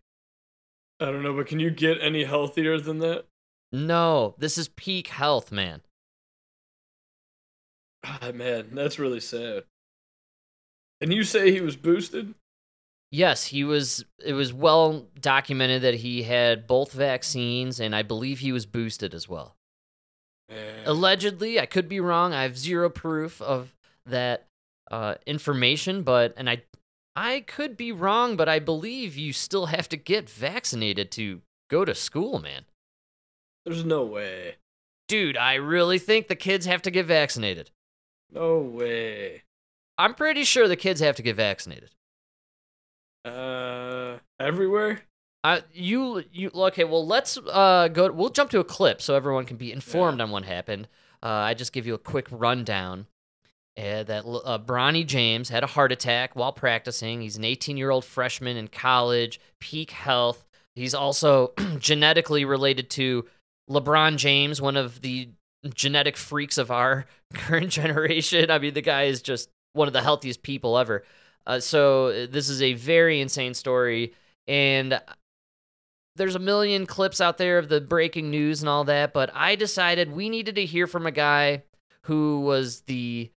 [0.99, 3.27] I don't know, but can you get any healthier than that?
[3.73, 5.83] No, this is peak health, man.
[8.05, 9.64] Ah, man, that's really sad.
[11.01, 12.35] And you say he was boosted?
[13.11, 14.05] Yes, he was.
[14.25, 19.14] It was well documented that he had both vaccines, and I believe he was boosted
[19.14, 19.57] as well.
[20.49, 20.87] Man.
[20.87, 22.33] Allegedly, I could be wrong.
[22.33, 23.75] I have zero proof of
[24.07, 24.47] that
[24.91, 26.63] uh, information, but and I,
[27.17, 31.85] I could be wrong, but I believe you still have to get vaccinated to go
[31.85, 32.65] to school, man.
[33.65, 34.57] There's no way.
[35.09, 37.71] Dude, I really think the kids have to get vaccinated.
[38.31, 39.43] No way.
[39.97, 41.91] I'm pretty sure the kids have to get vaccinated.
[43.25, 45.03] Uh, everywhere?
[45.45, 46.85] Uh, you you okay?
[46.85, 48.11] Well, let's uh go.
[48.11, 50.89] We'll jump to a clip so everyone can be informed on what happened.
[51.23, 53.07] Uh, I just give you a quick rundown.
[53.77, 57.21] Uh, that uh, Bronny James had a heart attack while practicing.
[57.21, 60.47] He's an 18 year old freshman in college, peak health.
[60.77, 63.27] He's also genetically related to
[63.69, 65.29] LeBron James, one of the
[65.75, 68.51] genetic freaks of our current generation.
[68.51, 71.05] I mean, the guy is just one of the healthiest people ever.
[71.47, 74.15] Uh, so this is a very insane story,
[74.47, 75.01] and
[76.16, 79.12] there's a million clips out there of the breaking news and all that.
[79.12, 81.64] But I decided we needed to hear from a guy
[82.03, 83.31] who was the,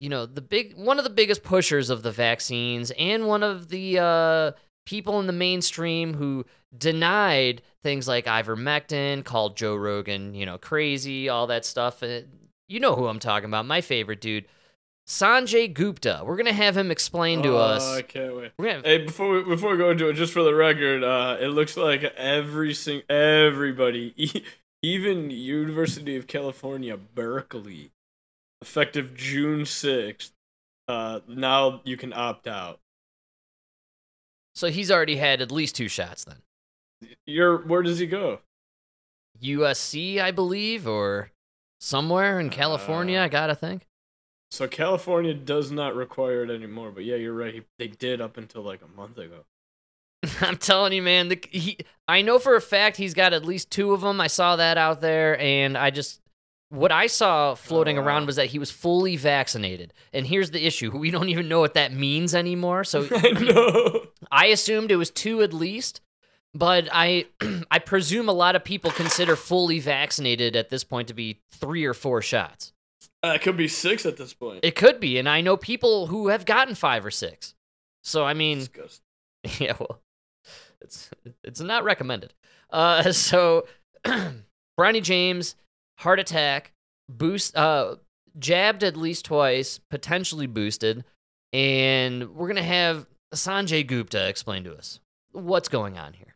[0.00, 3.68] you know, the big one of the biggest pushers of the vaccines and one of
[3.68, 4.52] the uh,
[4.86, 6.44] people in the mainstream who
[6.76, 12.02] denied things like ivermectin, called Joe Rogan, you know, crazy, all that stuff.
[12.68, 14.46] You know who I'm talking about, my favorite dude.
[15.08, 16.20] Sanjay Gupta.
[16.24, 17.82] We're gonna have him explain to Oh, us.
[17.96, 18.52] I can't wait.
[18.58, 21.38] We're gonna Hey, before we, before we go into it, just for the record, uh,
[21.40, 24.44] it looks like every sing everybody, e-
[24.82, 27.90] even University of California, Berkeley,
[28.60, 30.32] effective June sixth.
[30.86, 32.78] Uh, now you can opt out.
[34.54, 36.42] So he's already had at least two shots then.
[37.26, 38.40] You're where does he go?
[39.42, 41.30] USC, I believe, or
[41.80, 43.86] somewhere in California, Uh, I gotta think.
[44.50, 47.64] So California does not require it anymore, but yeah, you're right.
[47.78, 49.44] They did up until like a month ago.
[50.40, 51.28] I'm telling you, man.
[51.28, 54.20] The, he, I know for a fact he's got at least two of them.
[54.20, 56.20] I saw that out there, and I just
[56.70, 58.06] what I saw floating Oh, wow.
[58.08, 59.92] around was that he was fully vaccinated.
[60.12, 62.84] And here's the issue: we don't even know what that means anymore.
[62.84, 64.00] So I.
[64.30, 66.00] I assumed it was two at least,
[66.54, 67.26] but I
[67.70, 71.84] I presume a lot of people consider fully vaccinated at this point to be three
[71.84, 72.72] or four shots.
[73.24, 74.60] Uh, it could be six at this point.
[74.62, 77.54] It could be, and I know people who have gotten five or six.
[78.02, 79.04] So I mean, Disgusting.
[79.58, 80.00] yeah, well,
[80.80, 81.10] it's
[81.42, 82.34] it's not recommended.
[82.70, 83.66] Uh, so
[84.78, 85.56] Bronny James,
[85.98, 86.72] heart attack,
[87.08, 87.96] boost, uh,
[88.38, 91.04] jabbed at least twice, potentially boosted,
[91.52, 95.00] and we're gonna have Sanjay Gupta explain to us
[95.32, 96.34] what's going on here.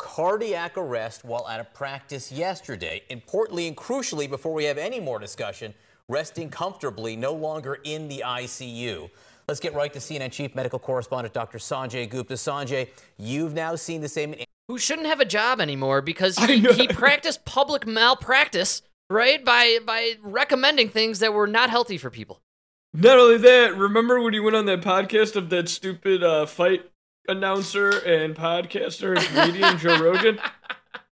[0.00, 3.02] Cardiac arrest while out of practice yesterday.
[3.10, 5.74] Importantly and crucially, before we have any more discussion,
[6.08, 9.10] resting comfortably, no longer in the ICU.
[9.46, 11.58] Let's get right to CNN Chief Medical Correspondent Dr.
[11.58, 12.34] Sanjay Gupta.
[12.34, 14.34] Sanjay, you've now seen the same.
[14.68, 19.44] Who shouldn't have a job anymore because he, he practiced public malpractice, right?
[19.44, 22.40] By by recommending things that were not healthy for people.
[22.94, 26.90] Not only that, remember when he went on that podcast of that stupid uh, fight
[27.30, 30.38] announcer and podcaster and comedian Joe Rogan?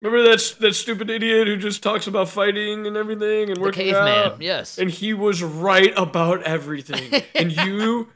[0.02, 3.86] Remember that that stupid idiot who just talks about fighting and everything and The working
[3.86, 4.42] caveman, out?
[4.42, 4.78] yes.
[4.78, 7.22] And he was right about everything.
[7.34, 8.08] and you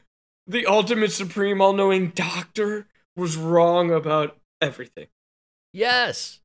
[0.47, 5.07] the ultimate supreme all-knowing doctor was wrong about everything.
[5.73, 6.39] Yes.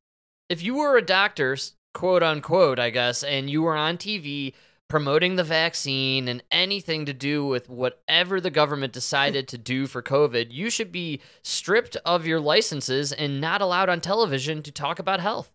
[0.49, 1.57] If you were a doctor,
[1.93, 4.53] quote unquote, I guess, and you were on TV
[4.87, 10.01] promoting the vaccine and anything to do with whatever the government decided to do for
[10.01, 14.99] COVID, you should be stripped of your licenses and not allowed on television to talk
[14.99, 15.53] about health.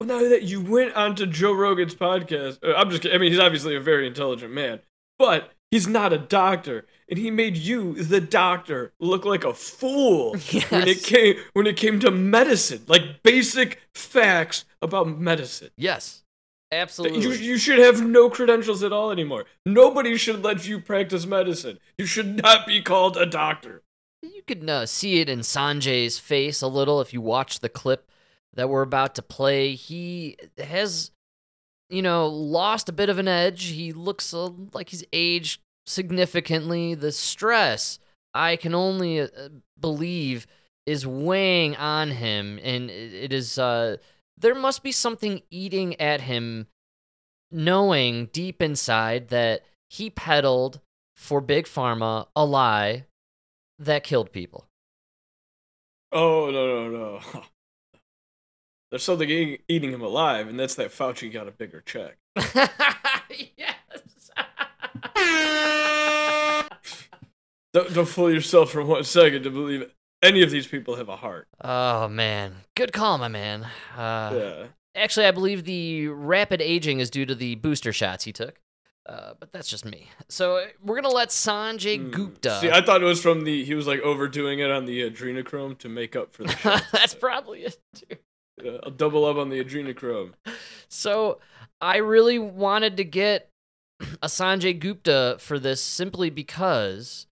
[0.00, 3.16] Well, now that you went onto Joe Rogan's podcast, uh, I'm just kidding.
[3.16, 4.80] I mean, he's obviously a very intelligent man,
[5.18, 10.32] but he's not a doctor, and he made you, the doctor, look like a fool
[10.68, 15.70] when it came when it came to medicine, like basic facts about medicine.
[15.78, 16.24] Yes.
[16.76, 17.20] Absolutely.
[17.20, 19.46] You, you should have no credentials at all anymore.
[19.64, 21.78] Nobody should let you practice medicine.
[21.96, 23.82] You should not be called a doctor.
[24.22, 28.10] You could uh, see it in Sanjay's face a little if you watch the clip
[28.54, 29.74] that we're about to play.
[29.74, 31.12] He has,
[31.88, 33.68] you know, lost a bit of an edge.
[33.68, 36.94] He looks uh, like he's aged significantly.
[36.94, 37.98] The stress,
[38.34, 39.28] I can only uh,
[39.80, 40.46] believe,
[40.84, 43.58] is weighing on him, and it, it is.
[44.38, 46.66] There must be something eating at him,
[47.50, 50.80] knowing deep inside that he peddled
[51.14, 53.06] for Big Pharma a lie
[53.78, 54.68] that killed people.
[56.12, 57.20] Oh no no no!
[58.90, 62.18] There's something eating, eating him alive, and that's that Fauci got a bigger check.
[63.56, 64.30] yes.
[67.72, 69.90] Don't, don't fool yourself for one second to believe
[70.26, 71.48] any of these people have a heart.
[71.62, 73.64] oh man, good call, my man.
[73.96, 74.64] Uh, yeah.
[74.94, 78.60] Actually, I believe the rapid aging is due to the booster shots he took.
[79.08, 80.08] Uh, but that's just me.
[80.28, 82.10] So uh, we're gonna let Sanjay Mm.
[82.10, 82.58] Gupta.
[82.60, 85.78] See, I thought it was from the he was like overdoing it on the adrenochrome
[85.78, 86.52] to make up for the.
[86.56, 86.82] shot.
[86.92, 88.16] that's probably it too.
[88.62, 90.32] Yeah, I'll double up on the adrenochrome.
[90.88, 91.38] So
[91.80, 93.50] I really wanted to get
[94.22, 97.26] a Sanjay Gupta for this simply because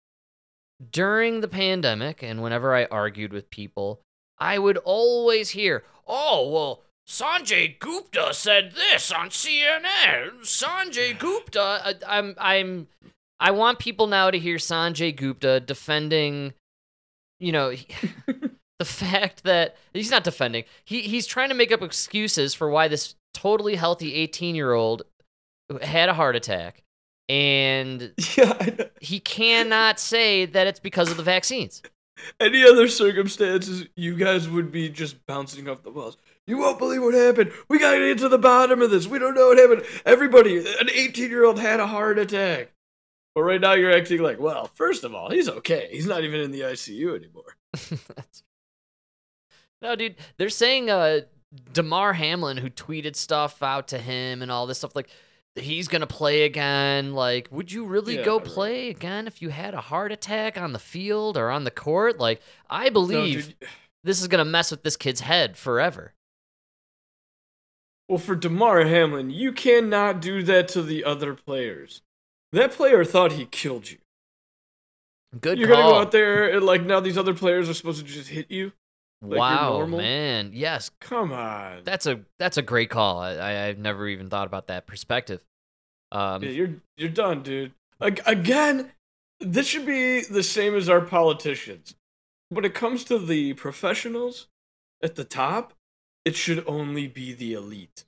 [0.90, 4.00] during the pandemic and whenever I argued with people,
[4.38, 10.40] I would always hear, "Oh, well, Sanjay Gupta said this on CNN.
[10.42, 12.88] Sanjay Gupta." I, I'm I'm
[13.38, 16.54] I want people now to hear Sanjay Gupta defending,
[17.40, 17.72] you know,
[18.78, 20.64] the fact that he's not defending.
[20.84, 25.02] He he's trying to make up excuses for why this totally healthy 18 year old
[25.82, 26.82] had a heart attack,
[27.32, 28.88] and Yeah.
[29.00, 31.82] He cannot say that it's because of the vaccines.
[32.38, 36.18] Any other circumstances, you guys would be just bouncing off the walls.
[36.46, 37.52] You won't believe what happened.
[37.68, 39.06] We gotta get to the bottom of this.
[39.06, 39.84] We don't know what happened.
[40.04, 42.72] Everybody, an 18 year old had a heart attack.
[43.34, 45.88] But right now, you're acting like, well, first of all, he's okay.
[45.90, 47.56] He's not even in the ICU anymore.
[49.80, 51.22] No, dude, they're saying uh
[51.72, 55.10] Damar Hamlin who tweeted stuff out to him and all this stuff like
[55.56, 57.12] he's gonna play again.
[57.14, 58.44] Like, would you really Yeah, go right.
[58.46, 62.18] play again if you had a heart attack on the field or on the court?
[62.18, 63.68] Like, I No, believe dude.
[64.04, 66.14] this is gonna mess with this kid's head forever.
[68.08, 72.02] Well, for Damar Hamlin, you cannot do that to the other players.
[72.52, 73.98] That player thought he killed you.
[75.40, 75.76] Good you're call.
[75.76, 78.50] gonna go out there and like now these other players are supposed to just hit
[78.50, 78.72] you.
[79.22, 80.50] Like wow, man.
[80.52, 81.82] Yes, Come on.
[81.84, 83.18] that's a that's a great call.
[83.20, 85.42] I, I I've never even thought about that perspective.
[86.10, 87.72] Um, Yeah, you're you're done, dude.
[88.00, 88.90] Again,
[89.38, 91.94] this should be the same as our politicians.
[92.48, 94.48] When it comes to the professionals
[95.02, 95.72] at the top,
[96.24, 98.04] it should only be the elite.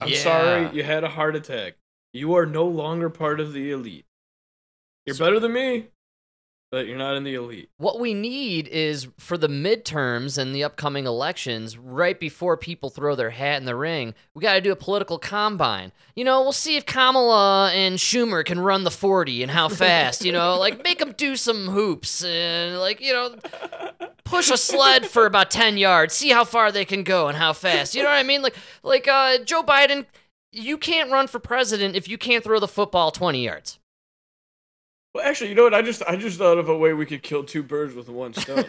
[0.00, 0.18] I'm Yeah.
[0.18, 1.74] sorry, you had a heart attack.
[2.14, 4.06] You are no longer part of the elite.
[5.06, 5.88] You're better than me,
[6.70, 7.68] but you're not in the elite.
[7.78, 13.16] What we need is for the midterms and the upcoming elections, right before people throw
[13.16, 15.90] their hat in the ring, we got to do a political combine.
[16.14, 20.24] You know, we'll see if Kamala and Schumer can run the 40 and how fast,
[20.24, 23.34] you know, like make them do some hoops and, like, you know,
[24.24, 27.52] push a sled for about 10 yards, see how far they can go and how
[27.52, 27.96] fast.
[27.96, 28.42] You know what I mean?
[28.42, 30.06] Like, like uh, Joe Biden,
[30.52, 33.79] you can't run for president if you can't throw the football 20 yards.
[35.14, 35.74] Well, actually, you know what?
[35.74, 38.32] I just I just thought of a way we could kill two birds with one
[38.32, 38.64] stone.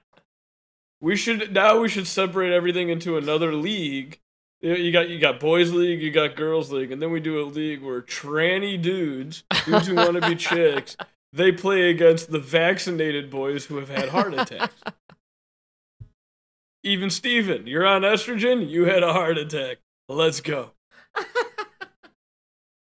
[1.00, 4.20] we should now we should separate everything into another league.
[4.60, 7.44] You got you got boys league, you got girls league, and then we do a
[7.44, 10.96] league where tranny dudes, dudes who want to be chicks,
[11.32, 14.74] they play against the vaccinated boys who have had heart attacks.
[16.82, 19.78] Even Steven, you're on estrogen, you had a heart attack.
[20.08, 20.72] Let's go.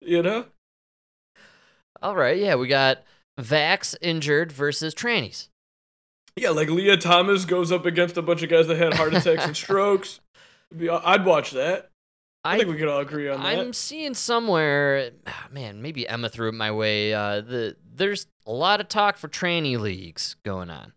[0.01, 0.47] you know?
[2.05, 3.03] All right, yeah, we got
[3.41, 5.49] Vax injured versus trannies.
[6.37, 9.47] Yeah, like Lia Thomas goes up against a bunch of guys that had heart attacks
[9.47, 10.21] and strokes.
[10.79, 11.89] I'd watch that.
[12.45, 13.59] I, think we could all agree on that.
[13.59, 17.15] I'm seeing somewhere, ah, man, maybe Emma threw it my way.
[17.15, 20.93] Uh, the there's a lot of talk for tranny leagues going on.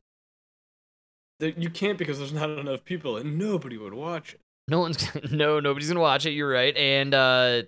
[1.40, 4.42] You can't because there's not enough people and nobody would watch it.
[4.68, 6.32] No one's no, nobody's gonna watch it.
[6.32, 7.62] You're right, and uh,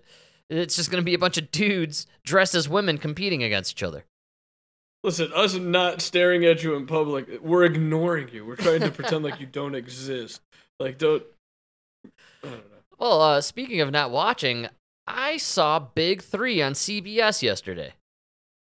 [0.49, 4.05] it's just gonna be a bunch of dudes dressed as women competing against each other.
[5.03, 8.45] Listen, us not staring at you in public, we're ignoring you.
[8.45, 10.41] We're trying to pretend like you don't exist.
[10.79, 11.23] Like, don't.
[12.05, 12.09] I
[12.43, 12.77] don't know.
[12.97, 14.67] Well, uh, speaking of not watching,
[15.07, 17.93] I saw Big Three on CBS yesterday.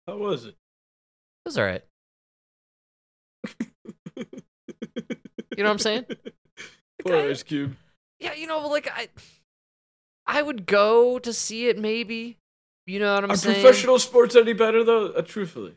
[0.06, 0.50] How was it?
[0.50, 1.82] It was all right.
[5.56, 6.06] You know what I'm saying?
[7.04, 7.76] Poor Ice Cube.
[8.18, 9.08] Yeah, you know, like I,
[10.26, 12.38] I would go to see it maybe.
[12.86, 13.58] You know what I'm Are saying?
[13.58, 15.08] Are professional sports any better though?
[15.08, 15.74] Uh, truthfully,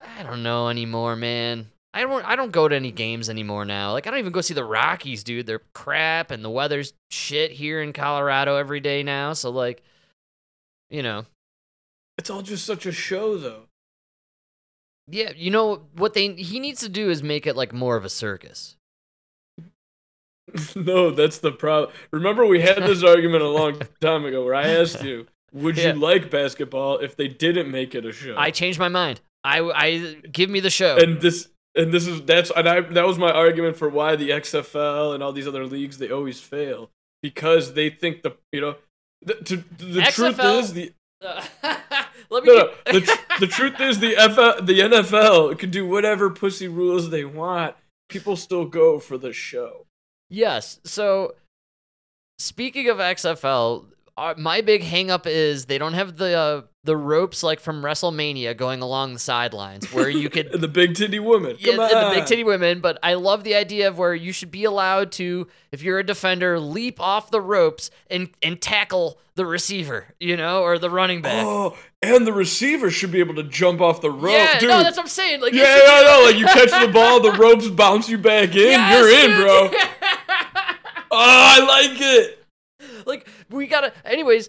[0.00, 1.70] I don't know anymore, man.
[1.92, 2.24] I don't.
[2.24, 3.92] I don't go to any games anymore now.
[3.92, 5.46] Like I don't even go see the Rockies, dude.
[5.46, 9.32] They're crap, and the weather's shit here in Colorado every day now.
[9.32, 9.82] So like,
[10.88, 11.26] you know,
[12.18, 13.64] it's all just such a show though.
[15.08, 15.32] yeah.
[15.36, 18.08] You know what they he needs to do is make it like more of a
[18.08, 18.76] circus.
[20.76, 21.92] no, that's the problem.
[22.12, 25.92] Remember, we had this argument a long time ago where I asked you, "Would Yeah.
[25.94, 29.20] you like basketball if they didn't make it a show?" I changed my mind.
[29.44, 30.96] I I give me the show.
[30.96, 34.30] and this and this is that's and I that was my argument for why the
[34.30, 36.90] XFL and all these other leagues they always fail
[37.22, 38.76] because they think the you know
[39.22, 40.92] the, to, the truth is the
[42.30, 42.54] Let me.
[42.54, 46.68] no, no, the, tr- the truth is the FL, the NFL can do whatever pussy
[46.68, 47.74] rules they want.
[48.08, 49.86] People still go for the show.
[50.30, 50.78] Yes.
[50.84, 51.34] So,
[52.38, 57.42] speaking of XFL, uh, my big hangup is they don't have the uh, the ropes
[57.42, 60.50] like from WrestleMania going along the sidelines where you could.
[60.60, 61.56] The big titty woman.
[61.58, 61.88] Yeah, Come on.
[62.10, 65.12] the big titty women, but I love the idea of where you should be allowed
[65.12, 70.36] to, if you're a defender, leap off the ropes and and tackle the receiver, you
[70.36, 71.44] know, or the running back.
[71.46, 74.68] Oh, and the receiver should be able to jump off the rope, yeah, dude.
[74.70, 75.40] no, that's what I'm saying.
[75.42, 76.24] Like, yeah, yeah, I know.
[76.30, 78.70] Like you catch the ball, the ropes bounce you back in.
[78.70, 79.44] Yes, you're in, dude.
[79.44, 79.70] bro.
[81.12, 81.58] Oh, I
[81.88, 82.44] like it.
[83.06, 83.92] like we gotta.
[84.04, 84.48] Anyways,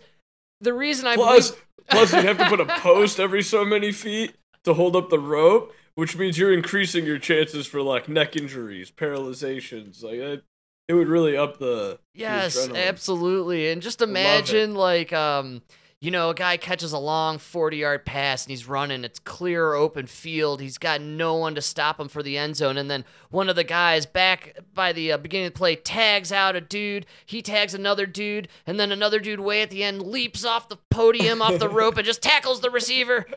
[0.62, 3.92] the reason I Plus, believe- plus you have to put a post every so many
[3.92, 8.36] feet to hold up the rope, which means you're increasing your chances for like neck
[8.36, 10.04] injuries, paralyzations.
[10.04, 10.44] Like it,
[10.88, 12.76] it would really up the the Yes, adrenaline.
[12.76, 13.70] absolutely.
[13.70, 15.62] And just imagine like um
[16.02, 20.08] you know, a guy catches a long 40-yard pass and he's running, it's clear open
[20.08, 20.60] field.
[20.60, 23.56] He's got no one to stop him for the end zone and then one of
[23.56, 27.44] the guys back by the uh, beginning of the play tags out a dude, he
[27.44, 31.40] tags another dude, and then another dude way at the end leaps off the podium
[31.40, 33.28] off the rope and just tackles the receiver,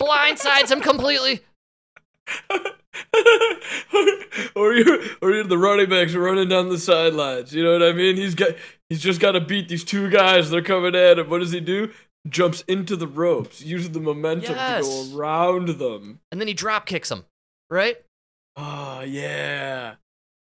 [0.00, 1.40] blindsides him completely.
[4.54, 7.52] or you or you're the running backs running down the sidelines.
[7.54, 8.16] You know what I mean?
[8.16, 8.50] He's got
[8.88, 10.50] he's just got to beat these two guys.
[10.50, 11.28] They're coming at him.
[11.28, 11.90] What does he do?
[12.28, 14.86] Jumps into the ropes, uses the momentum Yes.
[14.88, 16.20] to go around them.
[16.32, 17.24] And then he drop kicks him,
[17.68, 17.96] right?
[18.56, 19.94] Oh yeah.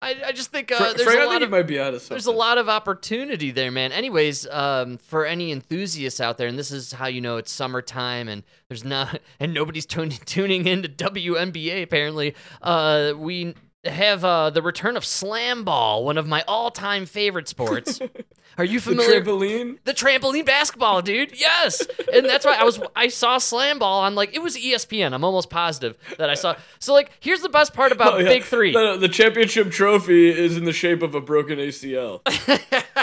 [0.03, 2.07] I, I just think uh, there's Frank, a lot of might be out of.
[2.09, 3.93] There's a lot of opportunity there, man.
[3.93, 8.29] Anyways, um, for any enthusiasts out there, and this is how you know it's summertime,
[8.29, 11.83] and there's not, and nobody's tun- tuning into WNBA.
[11.83, 13.55] Apparently, uh, we
[13.85, 18.01] have uh, the return of slam ball, one of my all-time favorite sports.
[18.59, 19.21] Are you familiar?
[19.21, 19.79] The trampoline.
[19.85, 21.39] The trampoline basketball, dude.
[21.39, 22.81] Yes, and that's why I was.
[22.97, 25.13] I saw slam ball on like it was ESPN.
[25.13, 26.57] I'm almost positive that I saw.
[26.79, 28.29] So like, here's the best part about Oh, yeah.
[28.29, 28.73] Big Three.
[28.73, 32.23] No, no, the championship trophy is in the shape of a broken ACL.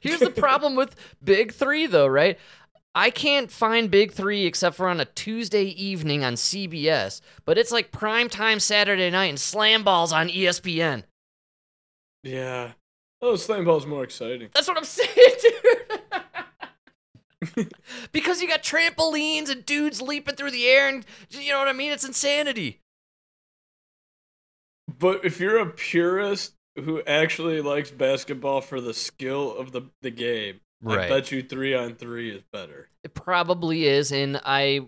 [0.00, 2.38] Here's the problem with Big Three, though, right?
[2.94, 7.70] I can't find Big Three except for on a Tuesday evening on CBS, but it's
[7.70, 11.04] like prime time Saturday night and slam balls on ESPN.
[12.22, 12.72] yeah.
[13.22, 14.48] Oh, slam ball's more exciting.
[14.54, 15.10] That's what I'm saying,
[17.54, 17.68] dude.
[18.12, 21.74] because you got trampolines and dudes leaping through the air, and you know what I
[21.74, 21.92] mean?
[21.92, 22.80] It's insanity.
[24.98, 30.10] But if you're a purist who actually likes basketball for the skill of the, the
[30.10, 32.88] game, I bet you three on three is better.
[33.04, 34.80] It probably is, and I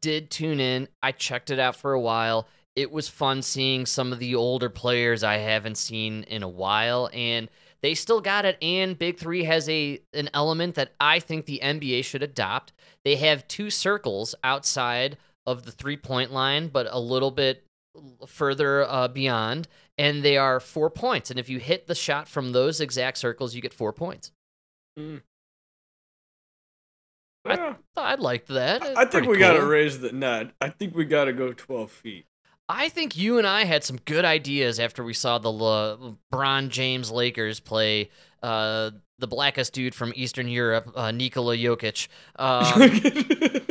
[0.00, 0.88] did tune in.
[1.02, 2.46] I checked it out for a while.
[2.76, 7.10] It was fun seeing some of the older players I haven't seen in a while,
[7.12, 7.48] and
[7.82, 8.56] they still got it.
[8.62, 12.72] And Big Three has a an element that I think the NBA should adopt.
[13.04, 17.64] They have two circles outside of the three point line, but a little bit
[18.26, 19.68] further uh, beyond,
[19.98, 21.30] and they are four points.
[21.30, 24.30] And if you hit the shot from those exact circles, you get four points.
[24.96, 25.22] I-
[27.46, 27.74] Yeah.
[27.96, 28.82] I liked that.
[28.96, 30.44] I, think we gotta raise the nah.
[30.60, 32.26] I think we gotta go twelve feet.
[32.68, 37.10] I think you and I had some good ideas after we saw the LeBron James
[37.10, 38.10] Lakers play
[38.42, 42.08] uh, the blackest dude from Eastern Europe, uh, Nikola Jokic.
[42.36, 42.90] Um,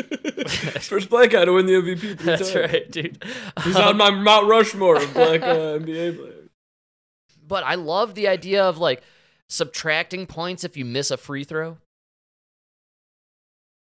[0.82, 2.19] First black guy to win the MVP.
[2.19, 2.72] that's times.
[2.74, 3.24] right, dude.
[3.63, 6.49] He's Um, on my Mount Rushmore of black uh, NBA players.
[7.47, 9.01] but I love the idea of like
[9.49, 11.78] subtracting points if you miss a free throw.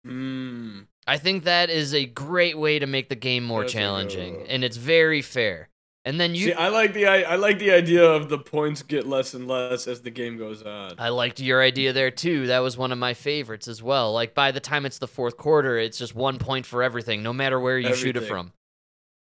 [0.07, 0.87] Mm.
[1.07, 4.63] I think that is a great way to make the game more That's challenging, and
[4.63, 5.69] it's very fair.
[6.05, 8.83] And then you, See, I like the I, I like the idea of the points
[8.83, 10.93] get less and less as the game goes on.
[10.99, 12.47] I liked your idea there too.
[12.47, 14.13] That was one of my favorites as well.
[14.15, 17.33] Like by the time it's the fourth quarter, it's just one point for everything, no
[17.35, 18.53] matter where you shoot it from.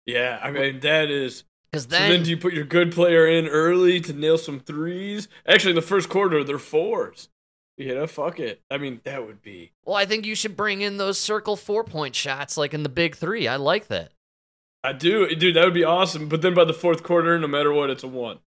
[0.06, 1.46] Yeah, I mean that is.
[1.72, 4.60] Because so then, then do you put your good player in early to nail some
[4.60, 5.28] threes?
[5.48, 7.30] Actually, in the first quarter, they're fours.
[7.78, 8.62] You know, fuck it.
[8.72, 9.72] I mean, that would be.
[9.84, 12.90] well, I think you should bring in those circle four point shots like in the
[12.90, 13.48] big three.
[13.48, 14.12] I like that.
[14.84, 15.56] I do, dude.
[15.56, 16.30] That would be awesome.
[16.30, 18.40] But then by the fourth quarter, no matter what, it's a one.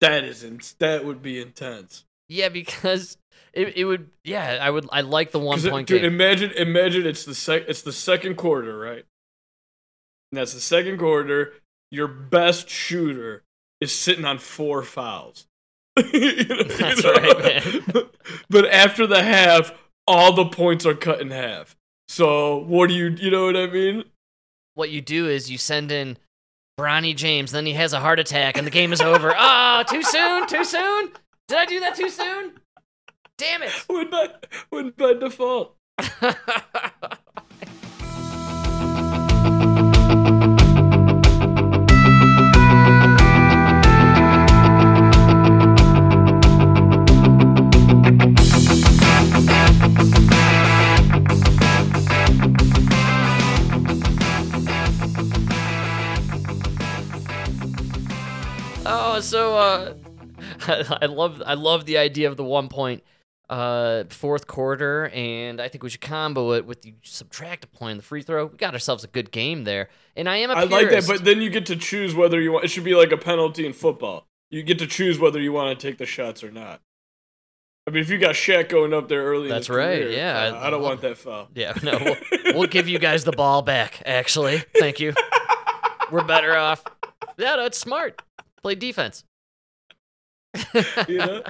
[0.00, 2.04] That is in, that would be intense.
[2.28, 3.16] Yeah, because
[3.52, 4.10] it, it would.
[4.22, 4.86] Yeah, I would.
[4.92, 6.12] I like the one 'Cause it- point dude, game.
[6.12, 9.04] imagine, imagine it's the sec, it's the second quarter, right?
[10.30, 11.54] And that's the second quarter.
[11.90, 13.42] Your best shooter
[13.80, 15.46] is sitting on four fouls.
[15.96, 17.12] You know- you That's know?
[17.12, 18.04] right, man.
[18.50, 19.72] But, after the half,
[20.06, 21.76] all the points are cut in half.
[22.08, 24.04] So what do you, you know what I mean?
[24.74, 26.18] what you do is you send in
[26.78, 29.32] Bronny James, then he has a heart attack, and the game is over.
[29.36, 31.12] Ah, too soon, too soon.
[31.48, 32.52] Did I do that too soon?
[33.38, 33.72] Damn it.
[33.88, 34.28] Win by,
[34.70, 35.76] win by default.
[59.20, 59.94] so uh,
[61.00, 63.02] I love I love the idea of the one point
[63.48, 67.92] uh fourth quarter, and I think we should combo it with you subtract a point
[67.92, 68.46] in the free throw.
[68.46, 71.24] We got ourselves a good game there, and I am a I like that, but
[71.24, 72.64] then you get to choose whether you want.
[72.64, 74.26] It should be like a penalty in football.
[74.50, 76.80] You get to choose whether you want to take the shots or not.
[77.88, 80.38] I mean, if you got Shaq going up there early, in That's right, career, yeah,
[80.38, 81.48] uh, I I don't want that foul.
[81.54, 82.16] Yeah, no, we'll,
[82.54, 84.02] we'll give you guys the ball back.
[84.04, 85.14] Actually, thank you.
[86.10, 86.82] We're better off.
[87.38, 88.22] Yeah, that's smart.
[88.66, 89.22] Play defense.
[91.06, 91.42] You know?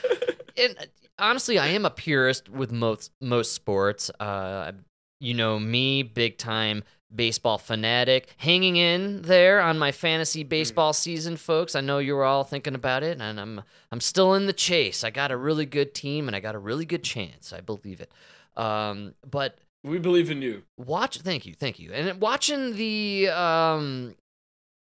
[0.56, 0.88] and
[1.18, 4.10] honestly, I am a purist with most most sports.
[4.18, 4.72] Uh,
[5.20, 6.82] you know me, big time
[7.14, 11.74] baseball fanatic, hanging in there on my fantasy baseball season, folks.
[11.74, 13.60] I know you're all thinking about it, and I'm
[13.92, 15.04] I'm still in the chase.
[15.04, 17.52] I got a really good team, and I got a really good chance.
[17.52, 18.10] I believe it.
[18.56, 20.62] Um, but we believe in you.
[20.78, 24.14] watch thank you thank you and watching the um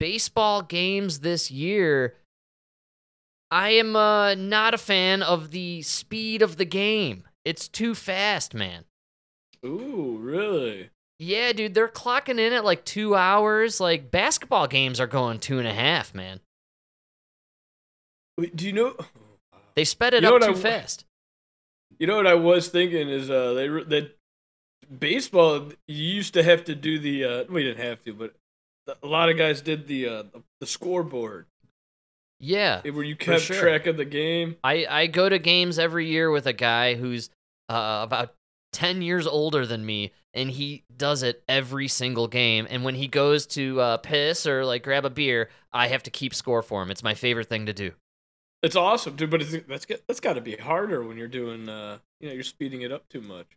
[0.04, 2.14] baseball games this year
[3.50, 8.54] i am uh not a fan of the speed of the game it's too fast
[8.54, 8.84] man
[9.66, 10.90] Ooh, really?
[11.20, 15.58] yeah dude they're clocking in at like two hours like basketball games are going two
[15.58, 16.42] and a half man
[18.38, 18.98] Wait, do you know?
[19.76, 21.06] they sped it You up too I- fast
[21.98, 24.18] You know what I was thinking is uh they that
[25.00, 28.36] baseball you used to have to do the uh we didn't have to but
[29.02, 30.24] a lot of guys did the uh
[30.60, 31.46] the scoreboard
[32.40, 33.60] yeah where you kept sure.
[33.60, 34.58] track of the game.
[34.64, 37.30] I, I go to games every year with a guy who's
[37.70, 38.36] uh, about
[38.74, 42.68] 10 years older than me, and he does it every single game.
[42.70, 46.12] And when he goes to uh, piss or like grab a beer, I have to
[46.12, 46.92] keep score for him.
[46.92, 47.92] It's my favorite thing to do.
[48.62, 49.30] It's awesome, dude.
[49.30, 52.34] But it's, that's got- that's got to be harder when you're doing uh you know
[52.34, 53.48] you're speeding it up too much.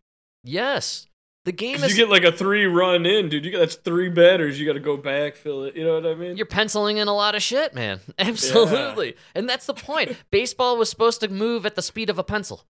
[0.45, 1.07] Yes.
[1.47, 1.97] The game is.
[1.97, 3.45] you get like a three run in, dude.
[3.45, 4.59] You got that's three batters.
[4.59, 5.77] You got to go back, fill it.
[5.77, 6.37] You know what I mean?
[6.37, 8.01] You're penciling in a lot of shit, man.
[8.19, 9.15] Absolutely.
[9.33, 10.17] And that's the point.
[10.33, 12.65] Baseball was supposed to move at the speed of a pencil.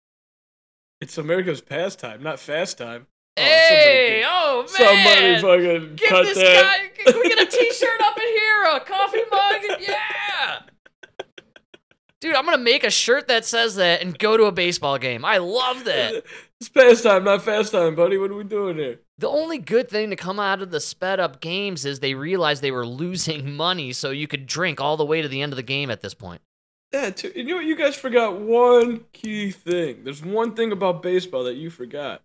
[1.00, 3.08] It's America's pastime, not fast time.
[3.38, 4.24] Oh, hey!
[4.26, 6.64] Oh, somebody fucking Give cut this that.
[6.96, 7.12] guy.
[7.12, 8.64] Can we get a T-shirt up in here?
[8.76, 9.80] A coffee mug?
[9.80, 10.60] Yeah.
[12.22, 15.24] Dude, I'm gonna make a shirt that says that and go to a baseball game.
[15.24, 16.24] I love that.
[16.62, 18.18] It's fast pastime, not fast time, buddy.
[18.18, 19.00] What are we doing here?
[19.18, 22.62] The only good thing to come out of the sped up games is they realized
[22.62, 25.58] they were losing money, so you could drink all the way to the end of
[25.58, 26.42] the game at this point.
[26.94, 27.32] Yeah, too.
[27.36, 27.66] You know what?
[27.66, 30.06] You guys forgot one key thing.
[30.06, 32.22] There's one thing about baseball that you forgot.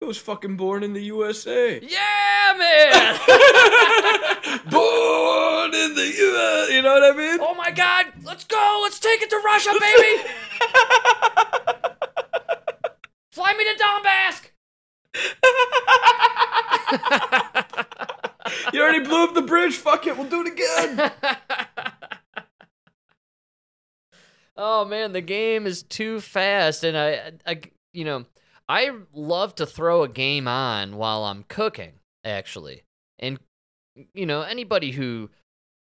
[0.00, 1.80] It was fucking born in the USA.
[1.82, 3.18] Yeah, man!
[4.70, 6.70] born in the US.
[6.70, 7.38] You know what I mean?
[7.42, 8.80] oh my god, let's go!
[8.84, 10.22] Let's take it to Russia, baby!
[13.32, 14.50] Fly me to Donbass!
[18.72, 19.72] You already blew up the bridge.
[19.72, 19.76] bridge.
[19.76, 21.12] Fuck it, we'll do it again.
[24.56, 27.60] oh man, the game is too fast, and I, I,
[27.92, 28.26] you know,
[28.68, 31.92] I love to throw a game on while I'm cooking,
[32.24, 32.84] actually,
[33.18, 33.38] and
[34.14, 35.30] you know, anybody who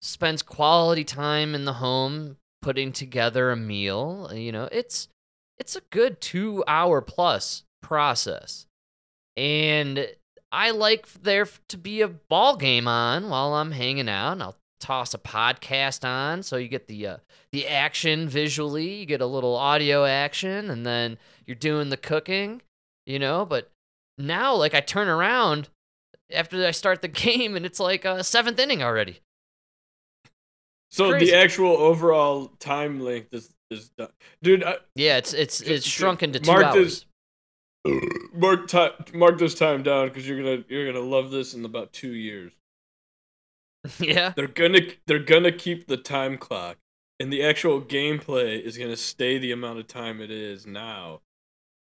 [0.03, 5.09] spends quality time in the home putting together a meal, you know, it's
[5.59, 8.67] it's a good two hour plus process,
[9.37, 10.09] and
[10.53, 14.57] I like there to be a ball game on while I'm hanging out, and I'll
[14.81, 17.17] toss a podcast on so you get the uh,
[17.53, 22.63] the action visually, you get a little audio action, and then you're doing the cooking,
[23.07, 23.47] you know.
[23.47, 23.71] But
[24.19, 25.69] now, like, I turn around
[26.33, 29.21] after I start the game, and it's like a seventh inning already.
[30.91, 31.27] So Crazy.
[31.27, 34.09] the actual overall time length is is done.
[34.43, 34.65] dude.
[34.65, 37.05] I, Yeah, it's it's Just- it's shrunk into two mark hours.
[37.85, 38.01] this-
[38.35, 41.93] mark time mark this time down because you're gonna you're gonna love this in about
[41.93, 42.53] two years.
[44.01, 46.79] yeah, They're gonna they're gonna keep the time clock,
[47.21, 51.21] and the actual gameplay is gonna stay the amount of time it is now,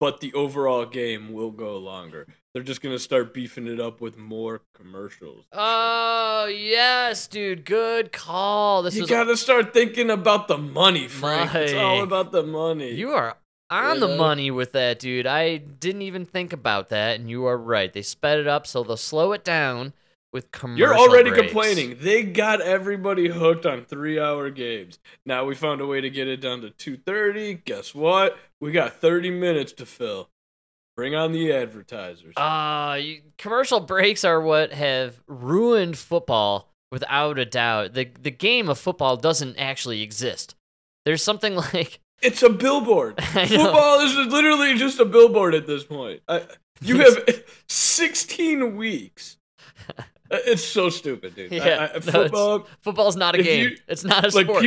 [0.01, 2.27] but the overall game will go longer.
[2.53, 5.47] They're just gonna start beefing it up with more commercials.
[5.53, 7.65] Oh yes, dude.
[7.65, 8.83] Good call.
[8.83, 11.55] This you was gotta start thinking about the money, Frank.
[11.55, 12.93] It's all about the money.
[12.93, 13.37] You are
[13.71, 15.27] on the money with that, dude.
[15.27, 17.93] I didn't even think about that, and you are right.
[17.93, 19.93] They sped it up, so they'll slow it down
[20.33, 20.79] with commercial.
[20.79, 21.47] You're already breaks.
[21.47, 21.97] complaining.
[22.01, 24.99] They got everybody hooked on three-hour games.
[25.25, 27.55] Now we found a way to get it down to two thirty.
[27.55, 28.37] Guess what?
[28.61, 30.31] We got thirty minutes to fill.
[30.97, 32.35] Bring on the advertisers.
[32.37, 37.95] Uh, you, commercial breaks are what have ruined football without a doubt.
[37.95, 40.55] The the game of football doesn't actually exist.
[41.05, 43.23] There's something like it's a billboard.
[43.23, 46.21] Football is literally just a billboard at this point.
[46.29, 46.43] I,
[46.81, 49.37] you have sixteen weeks.
[50.47, 51.53] It's so stupid, dude.
[51.53, 52.67] Yeah, I- no, it's- football.
[52.83, 53.71] football's not a game.
[53.71, 54.67] you- it's not a like sport.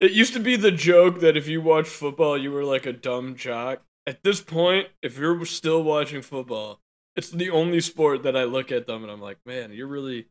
[0.00, 2.92] it used to be the joke that if you watch football you were like a
[2.92, 6.80] dumb jock at this point if you're still watching football
[7.16, 10.26] it's the only sport that i look at them and i'm like man you're really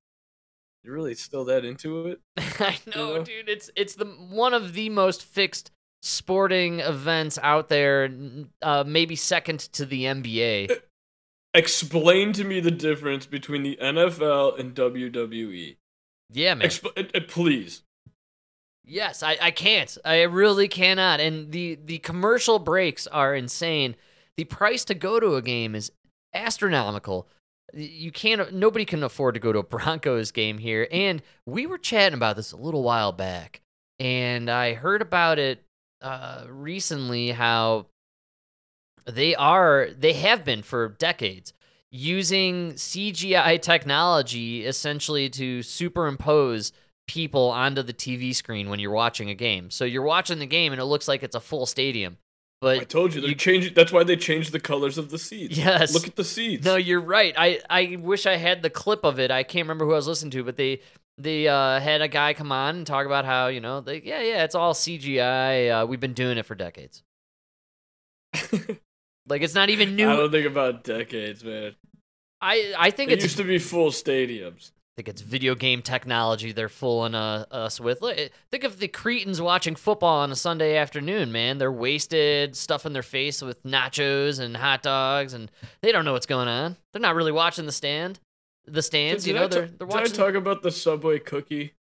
[0.83, 2.21] you're really still that into it
[2.59, 3.23] I know, know?
[3.23, 3.49] dude.
[3.49, 5.71] It's it's the one of the most fixed
[6.03, 8.07] sporting events out there.
[8.61, 10.69] Uh, maybe second to the NBA.
[11.55, 15.77] Explain to me the difference between the nfl and wwe
[16.31, 16.67] Yeah, man.
[16.67, 17.81] Expl- uh, uh, please
[18.87, 19.97] Yes, I, I can't.
[20.05, 21.19] I really cannot.
[21.19, 23.95] And the the commercial breaks are insane.
[24.37, 25.91] The price to go to a game is
[26.33, 27.27] astronomical.
[27.73, 28.53] You can't.
[28.53, 30.87] Nobody can afford to go to a Broncos game here.
[30.91, 33.61] And we were chatting about this a little while back,
[33.99, 35.63] and I heard about it
[36.01, 37.31] uh, recently.
[37.31, 37.87] How
[39.05, 41.53] they are, they have been for decades
[41.91, 46.71] using CGI technology essentially to superimpose
[47.07, 49.69] people onto the TV screen when you're watching a game.
[49.69, 52.17] So you're watching the game and it looks like it's a full stadium.
[52.61, 55.55] But i told you they're changing that's why they changed the colors of the seats
[55.57, 55.93] Yes.
[55.93, 57.33] look at the seats no, you're right.
[57.37, 59.29] I, I wish I had the clip of it.
[59.29, 60.79] I can't remember who I was listening to, but they
[61.17, 64.21] they uh, had a guy come on and talk about how you know they yeah
[64.21, 65.83] yeah it's all CGI.
[65.83, 67.03] Uh, we've been doing it for decades.
[69.27, 70.09] like it's not even new.
[70.09, 71.75] i don't think about decades man
[72.41, 75.81] I I think it it's used to be full stadiums I think it's video game
[75.81, 78.01] technology they're fooling uh, us with.
[78.01, 78.17] Look,
[78.49, 81.57] think of the cretins watching football on a Sunday afternoon, man.
[81.57, 85.51] They're wasted, stuffing their face with nachos and hot dogs, and
[85.81, 86.77] they don't know what's going on.
[86.93, 88.21] They're not really watching the stand,
[88.67, 89.25] the stands.
[89.25, 90.13] Did you know, ta- they're they're did I watching.
[90.15, 91.73] talk about the Subway cookie?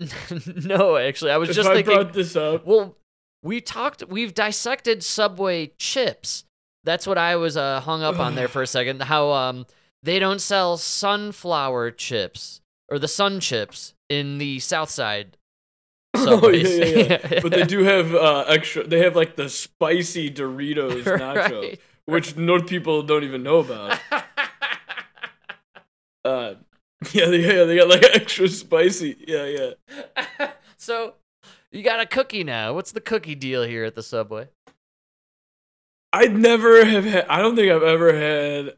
[0.64, 1.94] no, actually, I was If just I thinking.
[1.94, 2.96] brought this up, Well,
[3.42, 4.04] we talked.
[4.08, 6.44] We've dissected Subway chips.
[6.84, 9.02] That's what I was uh, hung up on there for a second.
[9.02, 9.66] How um
[10.02, 15.36] they don't sell sunflower chips or the sun chips in the South Side.
[16.14, 17.40] oh yeah, yeah, yeah.
[17.42, 18.86] but they do have uh, extra.
[18.86, 21.80] They have like the spicy Doritos nacho, Right.
[22.06, 23.98] which North people don't even know about.
[26.24, 26.54] Uh,
[27.12, 29.16] yeah, yeah, they got like extra spicy.
[29.26, 29.44] Yeah,
[30.38, 30.50] yeah.
[30.76, 31.14] so
[31.72, 32.74] you got a cookie now.
[32.74, 34.48] What's the cookie deal here at the Subway?
[36.12, 37.26] I'd never have had.
[37.28, 38.74] I don't think I've ever had.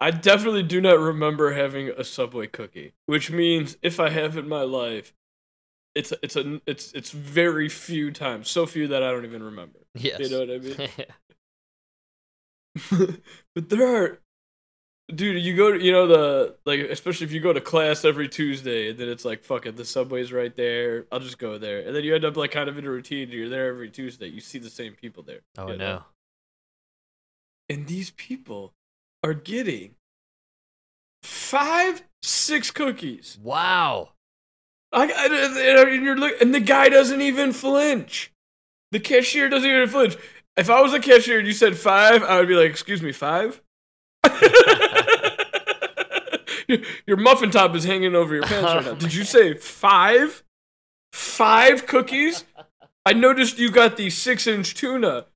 [0.00, 4.48] I definitely do not remember having a Subway cookie, which means if I have in
[4.48, 5.12] my life,
[5.94, 9.80] it's it's a it's it's very few times, so few that I don't even remember.
[9.94, 10.20] Yes.
[10.20, 10.88] You know what I mean?
[13.54, 14.18] but there are,
[15.14, 15.42] dude.
[15.42, 18.90] You go to you know the like, especially if you go to class every Tuesday,
[18.90, 21.06] and then it's like, fuck it, the subway's right there.
[21.10, 23.30] I'll just go there, and then you end up like kind of in a routine.
[23.30, 24.28] You're there every Tuesday.
[24.28, 25.40] You see the same people there.
[25.56, 25.96] oh you know?
[25.96, 26.02] no.
[27.68, 28.72] and these people
[29.22, 29.94] are getting
[31.22, 33.38] five, six cookies.
[33.42, 34.10] Wow.
[34.92, 38.32] I, I, and you're look, and the guy doesn't even flinch.
[38.90, 40.16] The cashier doesn't even flinch.
[40.56, 43.12] If I was a cashier and you said five, I would be like, "Excuse me,
[43.12, 43.60] five?
[47.06, 48.94] your, muffin top is hanging over your pants right now.
[48.94, 50.42] Did you say five?
[51.12, 52.44] Five cookies?
[53.06, 55.26] I noticed you got the six-inch tuna.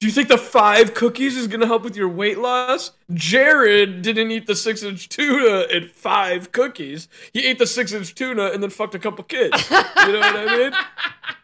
[0.00, 2.92] Do you think the five cookies is gonna help with your weight loss?
[3.12, 7.08] Jared didn't eat the six-inch tuna and five cookies.
[7.32, 9.70] He ate the six-inch tuna and then fucked a couple kids.
[9.70, 10.72] You know what I mean?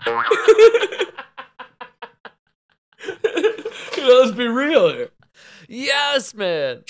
[3.97, 5.11] you know, let's be real here.
[5.68, 6.83] Yes, man.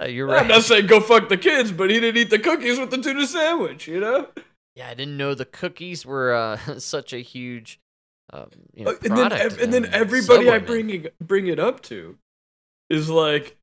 [0.00, 2.78] Uh, you're I'm not saying go fuck the kids, but he didn't eat the cookies
[2.78, 3.86] with the tuna sandwich.
[3.86, 4.28] You know?
[4.74, 7.80] Yeah, I didn't know the cookies were uh, such a huge,
[8.32, 11.46] um, you know, Uh, and then product ev- and then everybody I bring it, bring
[11.48, 12.16] it up to
[12.88, 13.56] is like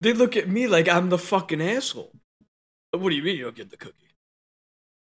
[0.00, 2.12] they look at me like I'm the fucking asshole.
[2.92, 3.96] What do you mean you don't get the cookie?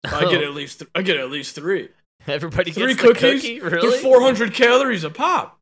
[0.05, 1.89] I get at least th- I get at least three.
[2.27, 3.43] Everybody Three gets the cookies.
[3.43, 3.99] cookie, They're really?
[3.99, 5.59] 400 calories a pop.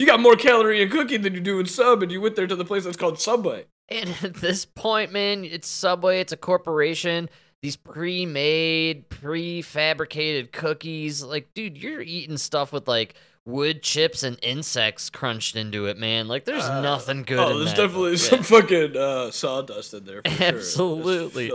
[0.00, 2.46] You got more calorie in cookie than you do in sub, and you went there
[2.46, 3.66] to the place that's called Subway.
[3.90, 7.28] And at this point, man, it's Subway, it's a corporation.
[7.60, 15.10] These pre-made, prefabricated cookies, like, dude, you're eating stuff with like wood chips and insects
[15.10, 16.28] crunched into it, man.
[16.28, 17.38] Like, there's Uh, nothing good.
[17.38, 17.76] Oh, there's that.
[17.88, 18.16] definitely Yeah.
[18.16, 20.22] some fucking uh, sawdust in there.
[20.24, 20.46] For sure.
[20.46, 21.52] Absolutely.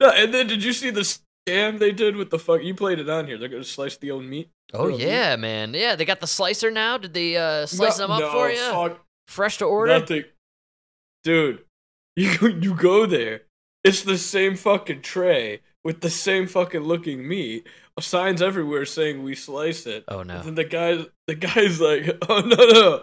[0.00, 1.04] No, and then did you see the
[1.46, 2.62] scam they did with the fuck?
[2.62, 3.38] You played it on here.
[3.38, 4.50] They're gonna slice the old meat.
[4.74, 5.74] Oh yeah, man.
[5.74, 6.98] Yeah, they got the slicer now.
[6.98, 8.58] Did they uh, slice No- them up no, for you?
[8.58, 9.98] Fuck Fresh to order.
[9.98, 10.24] nothing,
[11.24, 11.60] dude.
[12.18, 13.42] You go- you go there.
[13.84, 17.66] It's the same fucking tray with the same fucking looking meat.
[18.00, 20.04] Signs everywhere saying we slice it.
[20.08, 20.36] Oh no.
[20.36, 23.02] And then the guy, the guy's like, "Oh no, no!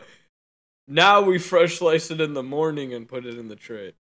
[0.87, 3.93] Now we fresh slice it in the morning and put it in the tray."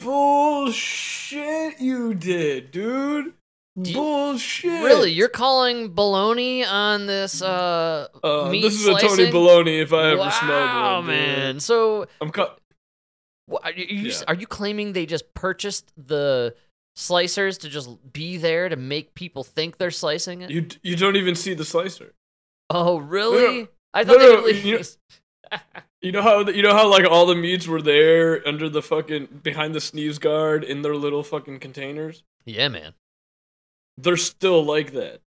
[0.00, 3.32] Bullshit, you did, dude.
[3.80, 4.70] Do you- Bullshit.
[4.84, 9.30] Really, you're calling baloney on this uh, Uh, meat this is a Tony?
[9.30, 11.14] Baloney if I ever wow, smelled one.
[11.14, 11.26] dude.
[11.26, 11.60] man.
[11.60, 12.32] So, I'm
[13.48, 14.22] wha- are you, Yeah.
[14.28, 16.54] are you claiming they just purchased the
[16.96, 20.50] slicers to just be there to make people think they're slicing it?
[20.50, 20.66] you.
[20.82, 22.14] You don't even see the slicer.
[22.70, 23.68] oh, really?
[23.92, 24.96] I No, thought no, they leave.
[26.02, 29.40] You know how you know how like all the meats were there under the fucking
[29.42, 32.22] behind the sneeze guard in their little fucking containers.
[32.44, 32.94] yeah, man.
[33.98, 35.20] They're still like that.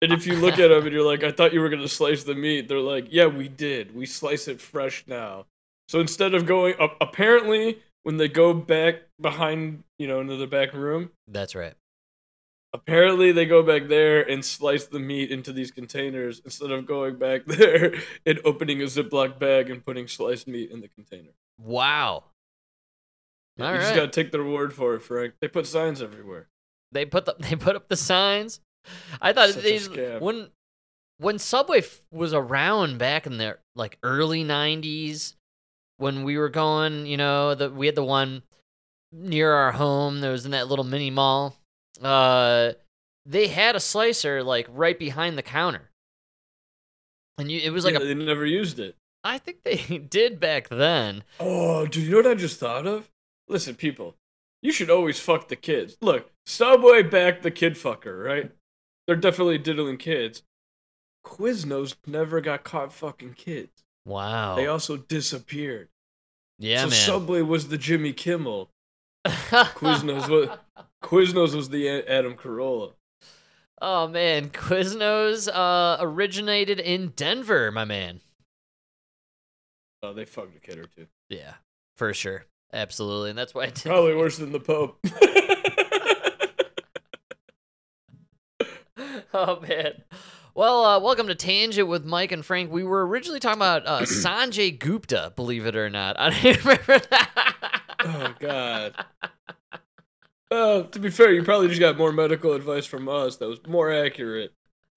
[0.00, 2.24] And if you look at them and you're like, I thought you were gonna slice
[2.24, 3.94] the meat, they're like, Yeah, we did.
[3.94, 5.46] We slice it fresh now.
[5.88, 10.46] So instead of going up, apparently when they go back behind, you know, into the
[10.46, 11.74] back room, That's right.
[12.74, 17.16] apparently they go back there and slice the meat into these containers instead of going
[17.16, 17.94] back there
[18.26, 21.30] and opening a Ziploc bag and putting sliced meat in the container.
[21.58, 22.24] Wow.
[23.56, 25.34] you All just gotta take their word for it, Frank.
[25.40, 26.48] They put signs everywhere.
[26.92, 28.60] They put the, they put up the signs.
[29.20, 30.48] I thought Such they when
[31.18, 35.34] when Subway f- was around back in the like early '90s
[35.98, 37.06] when we were going.
[37.06, 38.42] You know, that we had the one
[39.12, 41.56] near our home that was in that little mini mall.
[42.02, 42.72] Uh,
[43.26, 45.90] they had a slicer like right behind the counter,
[47.38, 48.04] and you, it was like Yeah, a.
[48.04, 48.96] they never used it.
[49.24, 49.76] I think they
[50.10, 51.22] did back then.
[51.38, 53.08] Oh, do you know what I just thought of?
[53.48, 54.16] Listen, people,
[54.62, 55.96] you should always fuck the kids.
[56.00, 58.50] Look, Subway backed the kid fucker, right?
[59.06, 60.42] They're definitely diddling kids.
[61.26, 63.84] Quiznos never got caught fucking kids.
[64.04, 64.56] Wow.
[64.56, 65.88] They also disappeared.
[66.58, 66.98] yeah, so man.
[66.98, 68.70] Subway was the Jimmy Kimmel.
[69.26, 70.48] Quiznos was
[71.02, 72.92] Quiznos was the Adam Carolla.
[73.80, 78.20] Oh man, Quiznos uh, originated in Denver, my man.
[80.02, 81.06] Oh, they fucked a kid or two.
[81.28, 81.54] Yeah,
[81.96, 83.84] for sure, absolutely, and that's why I did.
[83.84, 84.98] Probably worse than the Pope.
[89.34, 90.02] oh man.
[90.54, 92.70] Well, uh, welcome to Tangent with Mike and Frank.
[92.70, 96.16] We were originally talking about uh, Sanjay Gupta, believe it or not.
[96.20, 97.82] I don't remember that.
[98.00, 98.94] oh God.
[100.50, 103.66] Well, to be fair, you probably just got more medical advice from us that was
[103.66, 104.52] more accurate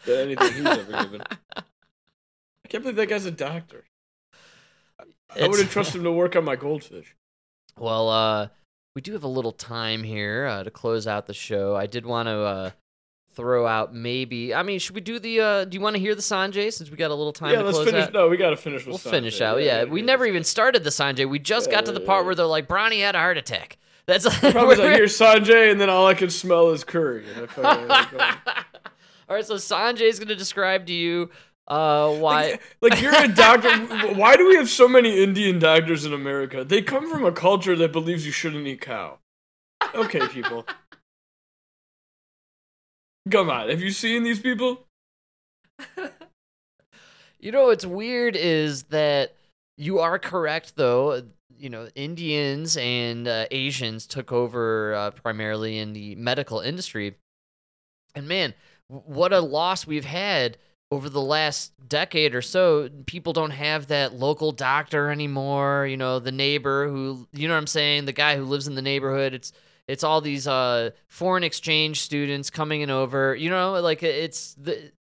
[0.05, 1.21] than anything he's ever given.
[1.55, 3.86] I can't believe that guy's a doctor.
[4.99, 7.15] I wouldn't trust him to work on my goldfish.
[7.80, 8.47] Well, uh,
[8.95, 11.76] we do have a little time here uh, to close out the show.
[11.76, 12.71] I did want to uh,
[13.34, 14.53] throw out maybe.
[14.53, 15.41] I mean, should we do the?
[15.41, 17.59] Uh, do you want to hear the Sanjay since we got a little time yeah,
[17.59, 18.05] to let's close finish.
[18.05, 18.13] out?
[18.13, 19.09] No, we gotta finish with We'll Sanjay.
[19.15, 19.61] finish out.
[19.61, 21.30] Yeah, we yeah, never even started the Sanjay.
[21.30, 22.26] We just got to the Yeah, part yeah.
[22.28, 23.78] where they're like, Bronny had a heart attack.
[24.05, 27.26] That's Probably like, here's Sanjay, and then all I can smell is curry.
[27.57, 28.38] I
[29.28, 31.32] All right, so Sanjay's going to describe to you
[31.68, 32.59] Uh, why?
[32.82, 33.70] Like you're a doctor.
[34.13, 36.63] Why do we have so many Indian doctors in America?
[36.63, 39.18] They come from a culture that believes you shouldn't eat cow.
[39.93, 40.66] Okay, people.
[43.32, 44.86] Come on, have you seen these people?
[47.45, 49.36] You know what's weird is that
[49.78, 51.22] you are correct though.
[51.55, 57.18] You know, Indians and uh, Asians took over uh, primarily in the medical industry,
[58.16, 58.55] and man,
[58.88, 60.57] what a loss we've had
[60.92, 62.90] over the last decade or so.
[63.06, 65.88] People don't have that local doctor anymore.
[65.88, 68.76] You know, the neighbor who, you know what I'm saying, the guy who lives in
[68.76, 69.34] the neighborhood.
[69.34, 69.52] It's
[69.88, 73.36] it's all these uh, foreign exchange students coming in over.
[73.36, 74.92] You know, like it's the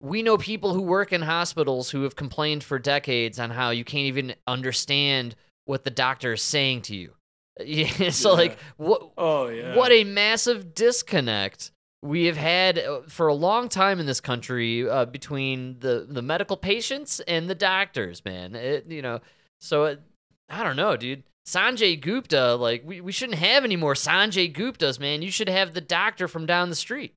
[0.00, 3.84] we know people who work in hospitals who have complained for decades on how you
[3.84, 7.12] can't even understand what the doctor is saying to you.
[7.64, 8.36] Yeah, so Yeah.
[8.36, 9.76] like what Oh yeah.
[9.76, 11.70] what a massive disconnect
[12.02, 16.22] we have had uh, for a long time in this country uh, between the the
[16.22, 18.54] medical patients and the doctors, man.
[18.54, 19.20] It, you know,
[19.60, 20.00] so it,
[20.48, 21.22] I don't know, dude.
[21.46, 25.22] Sanjay Gupta, like we, we shouldn't have any more Sanjay Guptas, man.
[25.22, 27.14] You should have the doctor from down the street.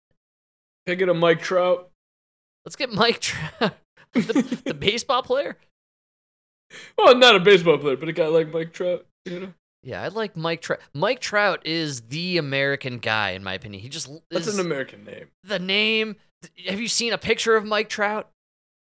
[0.86, 1.90] Pick it a Mike Trout.
[2.66, 3.74] Let's get Mike Trout,
[4.14, 5.58] the, the baseball player.
[6.98, 9.06] Well, not a baseball player, but a guy like Mike Trout.
[9.24, 9.54] You know,
[9.86, 10.80] Yeah, I like Mike Trout.
[10.94, 13.84] Mike Trout is the American guy, in my opinion.
[13.84, 15.28] He just that's an American name.
[15.44, 16.16] the name.
[16.68, 18.30] Have you seen a picture of Mike Trout?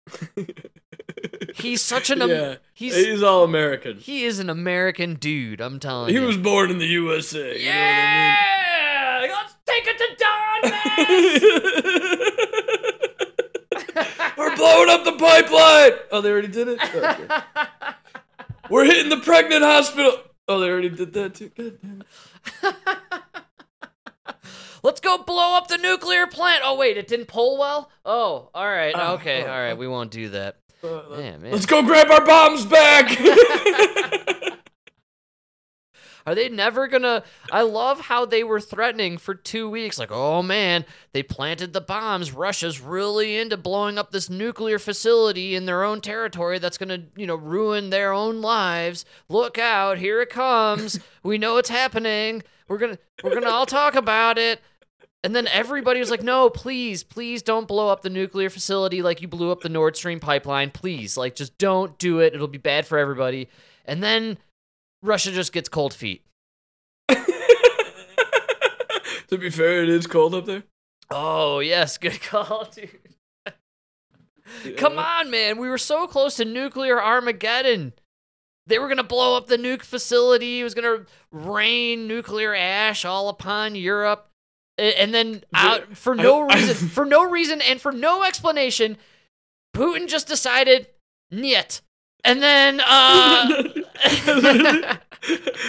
[1.55, 2.27] He's such an.
[2.27, 3.97] Yeah, he's he's all American.
[3.97, 5.61] he is an American dude.
[5.61, 6.21] I'm telling He you.
[6.21, 7.57] He was born in the USA.
[7.57, 9.27] You yeah.
[9.31, 10.71] Let's take it to Don.
[14.37, 15.91] We're blowing up the pipeline.
[16.11, 16.79] Oh, they already did it.
[16.81, 17.27] Oh, okay.
[18.69, 20.13] We're hitting the pregnant hospital.
[20.51, 21.49] Oh, they already did that too.
[21.57, 22.03] God damn
[22.63, 22.75] it.
[24.83, 26.61] Let's go blow up the nuclear plant.
[26.65, 27.89] Oh wait, it didn't pull well.
[28.03, 28.93] Oh, all right.
[28.97, 29.71] Oh, Okay, oh, all right.
[29.71, 29.75] oh.
[29.75, 30.57] We won't do that.
[30.83, 31.51] Uh, Yeah, man.
[31.51, 33.07] Let's go grab our bombs back.
[36.25, 37.23] Are they never gonna?
[37.51, 39.97] I love how they were threatening for two weeks.
[39.97, 42.31] Like, oh man, they planted the bombs.
[42.31, 46.59] Russia's really into blowing up this nuclear facility in their own territory.
[46.59, 49.05] That's gonna, you know, ruin their own lives.
[49.29, 49.97] Look out!
[49.97, 50.99] Here it comes.
[51.23, 52.43] we know it's happening.
[52.67, 54.61] We're gonna, we're gonna all talk about it.
[55.23, 59.21] And then everybody was like, no, please, please don't blow up the nuclear facility like
[59.21, 60.71] you blew up the Nord Stream pipeline.
[60.71, 62.33] Please, like, just don't do it.
[62.33, 63.47] It'll be bad for everybody.
[63.85, 64.39] And then
[65.03, 66.23] Russia just gets cold feet.
[67.09, 67.17] to
[69.37, 70.63] be fair, it is cold up there.
[71.09, 72.89] Oh, yes, good call, dude.
[74.63, 75.57] You Come on, man.
[75.57, 77.93] We were so close to nuclear Armageddon.
[78.67, 80.59] They were going to blow up the nuke facility.
[80.59, 84.27] It was going to rain nuclear ash all upon Europe.
[84.77, 88.97] And then out for no I- reason, for no reason and for no explanation,
[89.75, 90.87] Putin just decided,
[91.31, 91.81] "Niet."
[92.23, 93.63] And then uh
[94.03, 94.83] I, literally,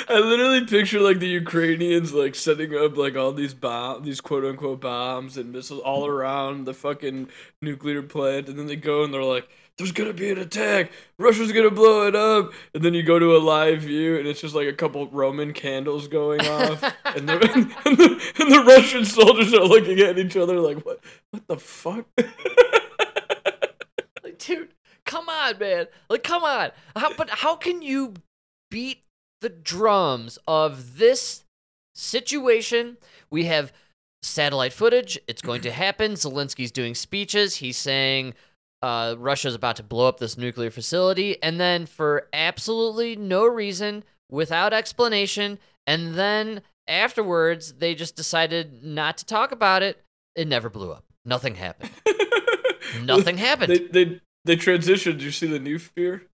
[0.08, 4.44] I literally picture like the Ukrainians like setting up like all these bomb, these quote
[4.44, 7.28] unquote bombs and missiles all around the fucking
[7.60, 10.90] nuclear plant, and then they go and they're like, "There's gonna be an attack.
[11.18, 14.40] Russia's gonna blow it up." And then you go to a live view, and it's
[14.40, 17.34] just like a couple Roman candles going off, and the
[17.84, 21.00] and the, and the Russian soldiers are looking at each other like, "What?
[21.30, 22.06] What the fuck?"
[24.24, 24.68] Like, dude,
[25.06, 25.86] come on, man.
[26.08, 26.70] Like, come on.
[26.96, 28.14] How, but how can you
[28.70, 29.02] beat
[29.40, 31.44] the drums of this
[31.94, 32.96] situation?
[33.30, 33.72] We have
[34.22, 35.18] satellite footage.
[35.26, 36.12] It's going to happen.
[36.12, 37.56] Zelensky's doing speeches.
[37.56, 38.34] He's saying
[38.82, 41.42] uh, Russia's about to blow up this nuclear facility.
[41.42, 49.18] And then, for absolutely no reason, without explanation, and then afterwards, they just decided not
[49.18, 50.02] to talk about it.
[50.34, 51.04] It never blew up.
[51.24, 51.90] Nothing happened.
[53.02, 53.72] Nothing happened.
[53.72, 55.12] They they they transitioned.
[55.18, 56.22] Did you see the new fear?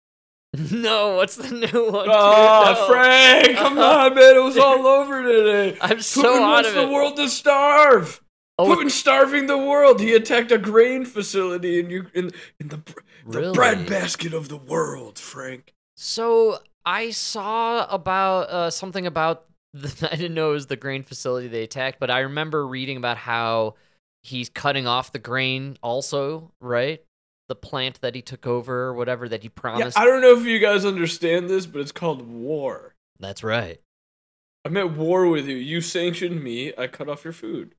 [0.73, 2.09] No, what's the new one?
[2.11, 2.75] Oh.
[2.75, 2.87] No.
[2.87, 4.37] Frank, come on, man!
[4.37, 5.77] It was all over today.
[5.81, 8.23] I'm so Putin out wants of the world to starve.
[8.59, 10.01] Oh, Putin's starving the world.
[10.01, 12.95] He attacked a grain facility in you in, in the the
[13.41, 13.53] Really?
[13.53, 15.75] breadbasket of the world, Frank.
[15.97, 19.45] so I saw about uh, something about
[19.75, 22.97] the, I didn't know it was the grain facility they attacked, but I remember reading
[22.97, 23.75] about how
[24.23, 27.03] he's cutting off the grain also, right?
[27.49, 29.97] The plant that he took over or whatever that he promised.
[29.97, 30.03] Yeah.
[30.03, 32.95] I don't know if you guys understand this, but it's called war.
[33.19, 33.81] That's right.
[34.65, 35.57] I'm at war with you.
[35.57, 36.73] You sanctioned me.
[36.77, 37.75] I cut off your food.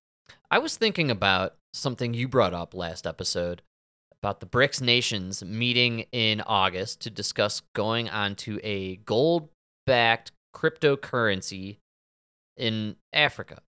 [0.50, 3.62] I was thinking about something you brought up last episode
[4.22, 9.50] about the BRICS nations meeting in August to discuss going onto a gold
[9.86, 11.78] backed cryptocurrency
[12.58, 13.62] in Africa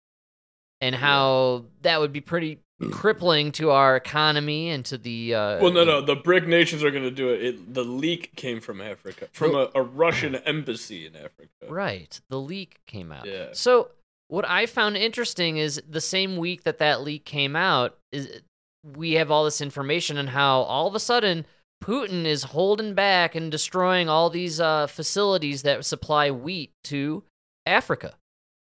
[0.81, 2.59] and how that would be pretty
[2.91, 5.35] crippling to our economy and to the.
[5.35, 6.01] Uh, Well, no, no.
[6.01, 7.43] The BRIC nations are going to do it.
[7.43, 7.73] it.
[7.73, 11.49] The leak came from Africa, from a, a Russian embassy in Africa.
[11.67, 12.19] Right.
[12.29, 13.25] The leak came out.
[13.25, 13.47] Yeah.
[13.53, 13.91] So
[14.27, 18.41] what I found interesting is the same week that that leak came out is
[18.95, 21.45] we have all this information on how all of a sudden
[21.83, 27.23] Putin is holding back and destroying all these uh, facilities that supply wheat to
[27.65, 28.15] Africa,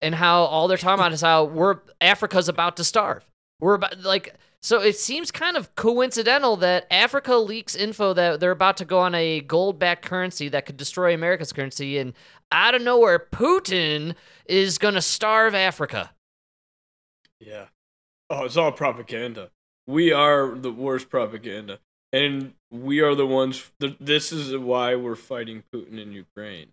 [0.02, 3.26] and how all they're talking about is how we're Africa's about to starve.
[3.61, 8.50] We're about like so it seems kind of coincidental that Africa leaks info that they're
[8.50, 12.12] about to go on a gold-backed currency that could destroy America's currency, and
[12.50, 14.14] out of nowhere, Putin
[14.46, 16.11] is gonna starve Africa.
[17.40, 17.66] Yeah.
[18.30, 19.50] Oh, it's all propaganda.
[19.86, 21.78] We are the worst propaganda.
[22.12, 23.70] And we are the ones.
[23.80, 26.68] th- This is why we're fighting Putin in Ukraine.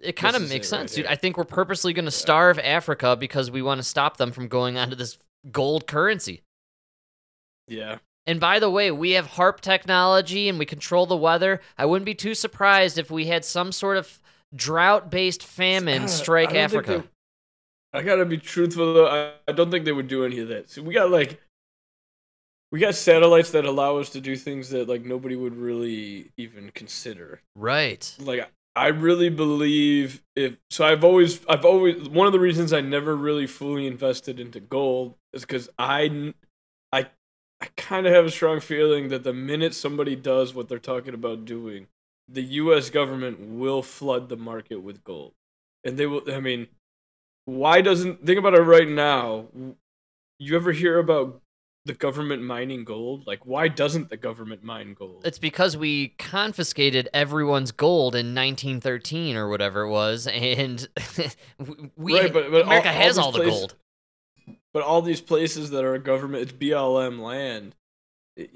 [0.00, 1.04] It kind of makes it right sense, dude.
[1.06, 1.12] here.
[1.12, 4.76] I think we're purposely gonna starve Africa because we want to stop them from going
[4.78, 5.18] onto this
[5.50, 6.42] gold currency.
[7.68, 7.98] Yeah.
[8.26, 11.60] And by the way, we have HAARP technology and we control the weather.
[11.78, 14.20] I wouldn't be too surprised if we had some sort of
[14.54, 17.04] drought based famine Uh, strike Africa.
[17.04, 19.06] they- I gotta be truthful though.
[19.06, 20.68] I, I don't think they would do any of that.
[20.70, 21.40] See, we got like,
[22.72, 26.70] we got satellites that allow us to do things that like nobody would really even
[26.74, 27.40] consider.
[27.54, 28.12] Right.
[28.18, 30.84] Like, I really believe if so.
[30.84, 35.14] I've always, I've always one of the reasons I never really fully invested into gold
[35.32, 36.34] is because I
[36.92, 37.08] I
[37.60, 41.14] I kind of have a strong feeling that the minute somebody does what they're talking
[41.14, 41.88] about doing,
[42.28, 42.90] the U.S.
[42.90, 45.32] government will flood the market with gold,
[45.84, 46.22] and they will.
[46.30, 46.68] I mean,
[47.46, 49.46] why doesn't think about it right now?
[50.38, 51.40] You ever hear about
[51.86, 53.26] the government mining gold?
[53.26, 55.22] Like, why doesn't the government mine gold?
[55.24, 60.86] It's because we confiscated everyone's gold in 1913 or whatever it was, and
[61.96, 63.74] we Right, but- but America all has these all the places- gold.
[64.74, 67.74] But all these places that are government, it's BLM land.
[68.36, 68.50] It-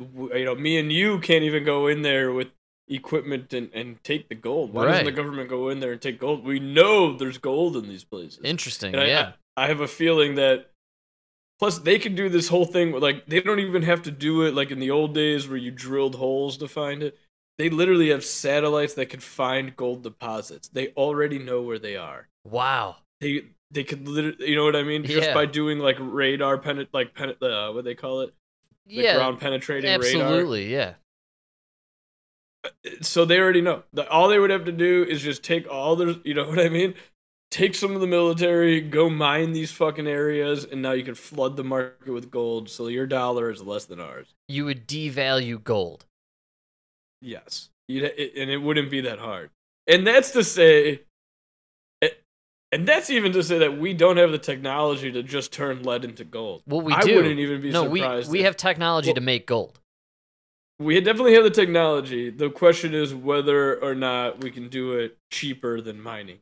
[0.00, 2.48] you know, me and you can't even go in there with
[2.88, 4.72] equipment and, and take the gold.
[4.72, 6.44] Why doesn't the government go in there and take gold?
[6.44, 8.40] We know there's gold in these places.
[8.44, 8.92] Interesting.
[8.92, 9.32] And I- yeah.
[9.56, 10.70] I, I have a feeling that.
[11.58, 12.92] Plus, they can do this whole thing.
[12.92, 15.56] with, Like, they don't even have to do it like in the old days where
[15.56, 17.16] you drilled holes to find it.
[17.58, 20.68] They literally have satellites that can find gold deposits.
[20.68, 22.96] They already know where they are wow.
[23.20, 25.34] they they could literally you know what I mean just Yeah.
[25.34, 28.34] by doing like radar pen like pen uh, what they call it
[28.86, 29.14] Yeah.
[29.16, 30.72] ground penetrating radar Absolutely.
[30.72, 30.94] Yeah.
[33.02, 36.14] so they already know all they would have to do is just take all their
[36.24, 36.94] you know what I mean
[37.54, 41.56] take some of the military go mine these fucking areas and now you can flood
[41.56, 46.04] the market with gold so your dollar is less than ours You would devalue gold.
[47.20, 49.50] yes You'd, it, and it wouldn't be that hard
[49.86, 51.02] and that's to say
[52.72, 56.04] and that's even to say that we don't have the technology to just turn lead
[56.04, 56.64] into gold.
[56.66, 57.14] Well, we I do.
[57.14, 58.32] wouldn't even be no, we surprised.
[58.32, 59.78] we if- have technology Well- to make gold.
[60.80, 62.30] we definitely have the technology.
[62.30, 66.40] The question is whether or not we can do it cheaper than mining.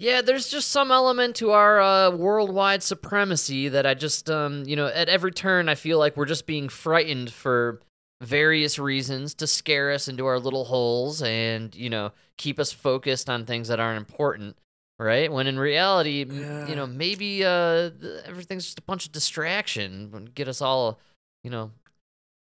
[0.00, 4.76] Yeah, there's just some element to our uh, worldwide supremacy that I just, um, you
[4.76, 7.80] know, at every turn I feel like we're just being frightened for
[8.20, 13.28] various reasons to scare us into our little holes and, you know, keep us focused
[13.28, 14.56] on things that aren't important,
[15.00, 15.32] right?
[15.32, 17.90] When in reality, m- you know, maybe uh,
[18.24, 21.00] everything's just a bunch of distraction and get us all,
[21.42, 21.72] you know,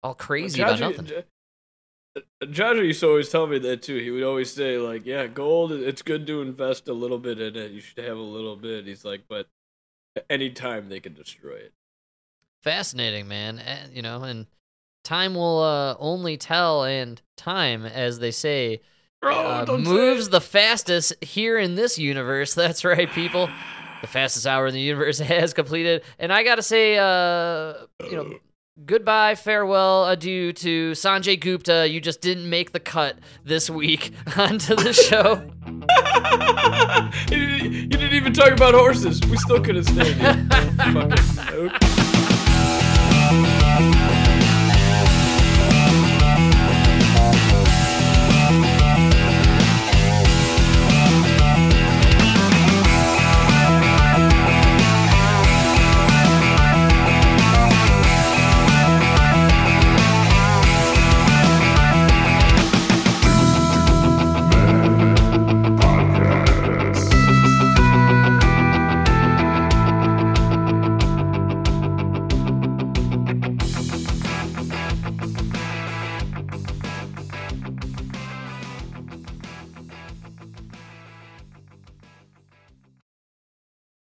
[0.03, 1.07] all crazy about nothing.
[2.17, 3.99] J- Jaja used to always tell me that too.
[3.99, 7.57] He would always say, like, yeah, gold, it's good to invest a little bit in
[7.57, 7.71] it.
[7.73, 8.87] You should have a little bit.
[8.87, 9.49] He's like, but
[10.31, 11.73] any time they can destroy it.
[12.63, 14.47] fascinating man Eh, you know and
[15.03, 18.81] time will uh, only tell and time as they say
[19.21, 23.51] Bro, uh, don't say moves the fastest here in this universe that's right people
[24.01, 27.75] the fastest hour in the universe has completed and i gotta say uh
[28.09, 28.39] you know
[28.85, 34.75] goodbye farewell adieu to sanjay gupta you just didn't make the cut this week onto
[34.75, 35.49] the show
[37.31, 39.21] you, didn't, you didn't even talk about horses.
[39.29, 40.75] We still couldn't stand it.
[40.93, 42.04] Fucking nope.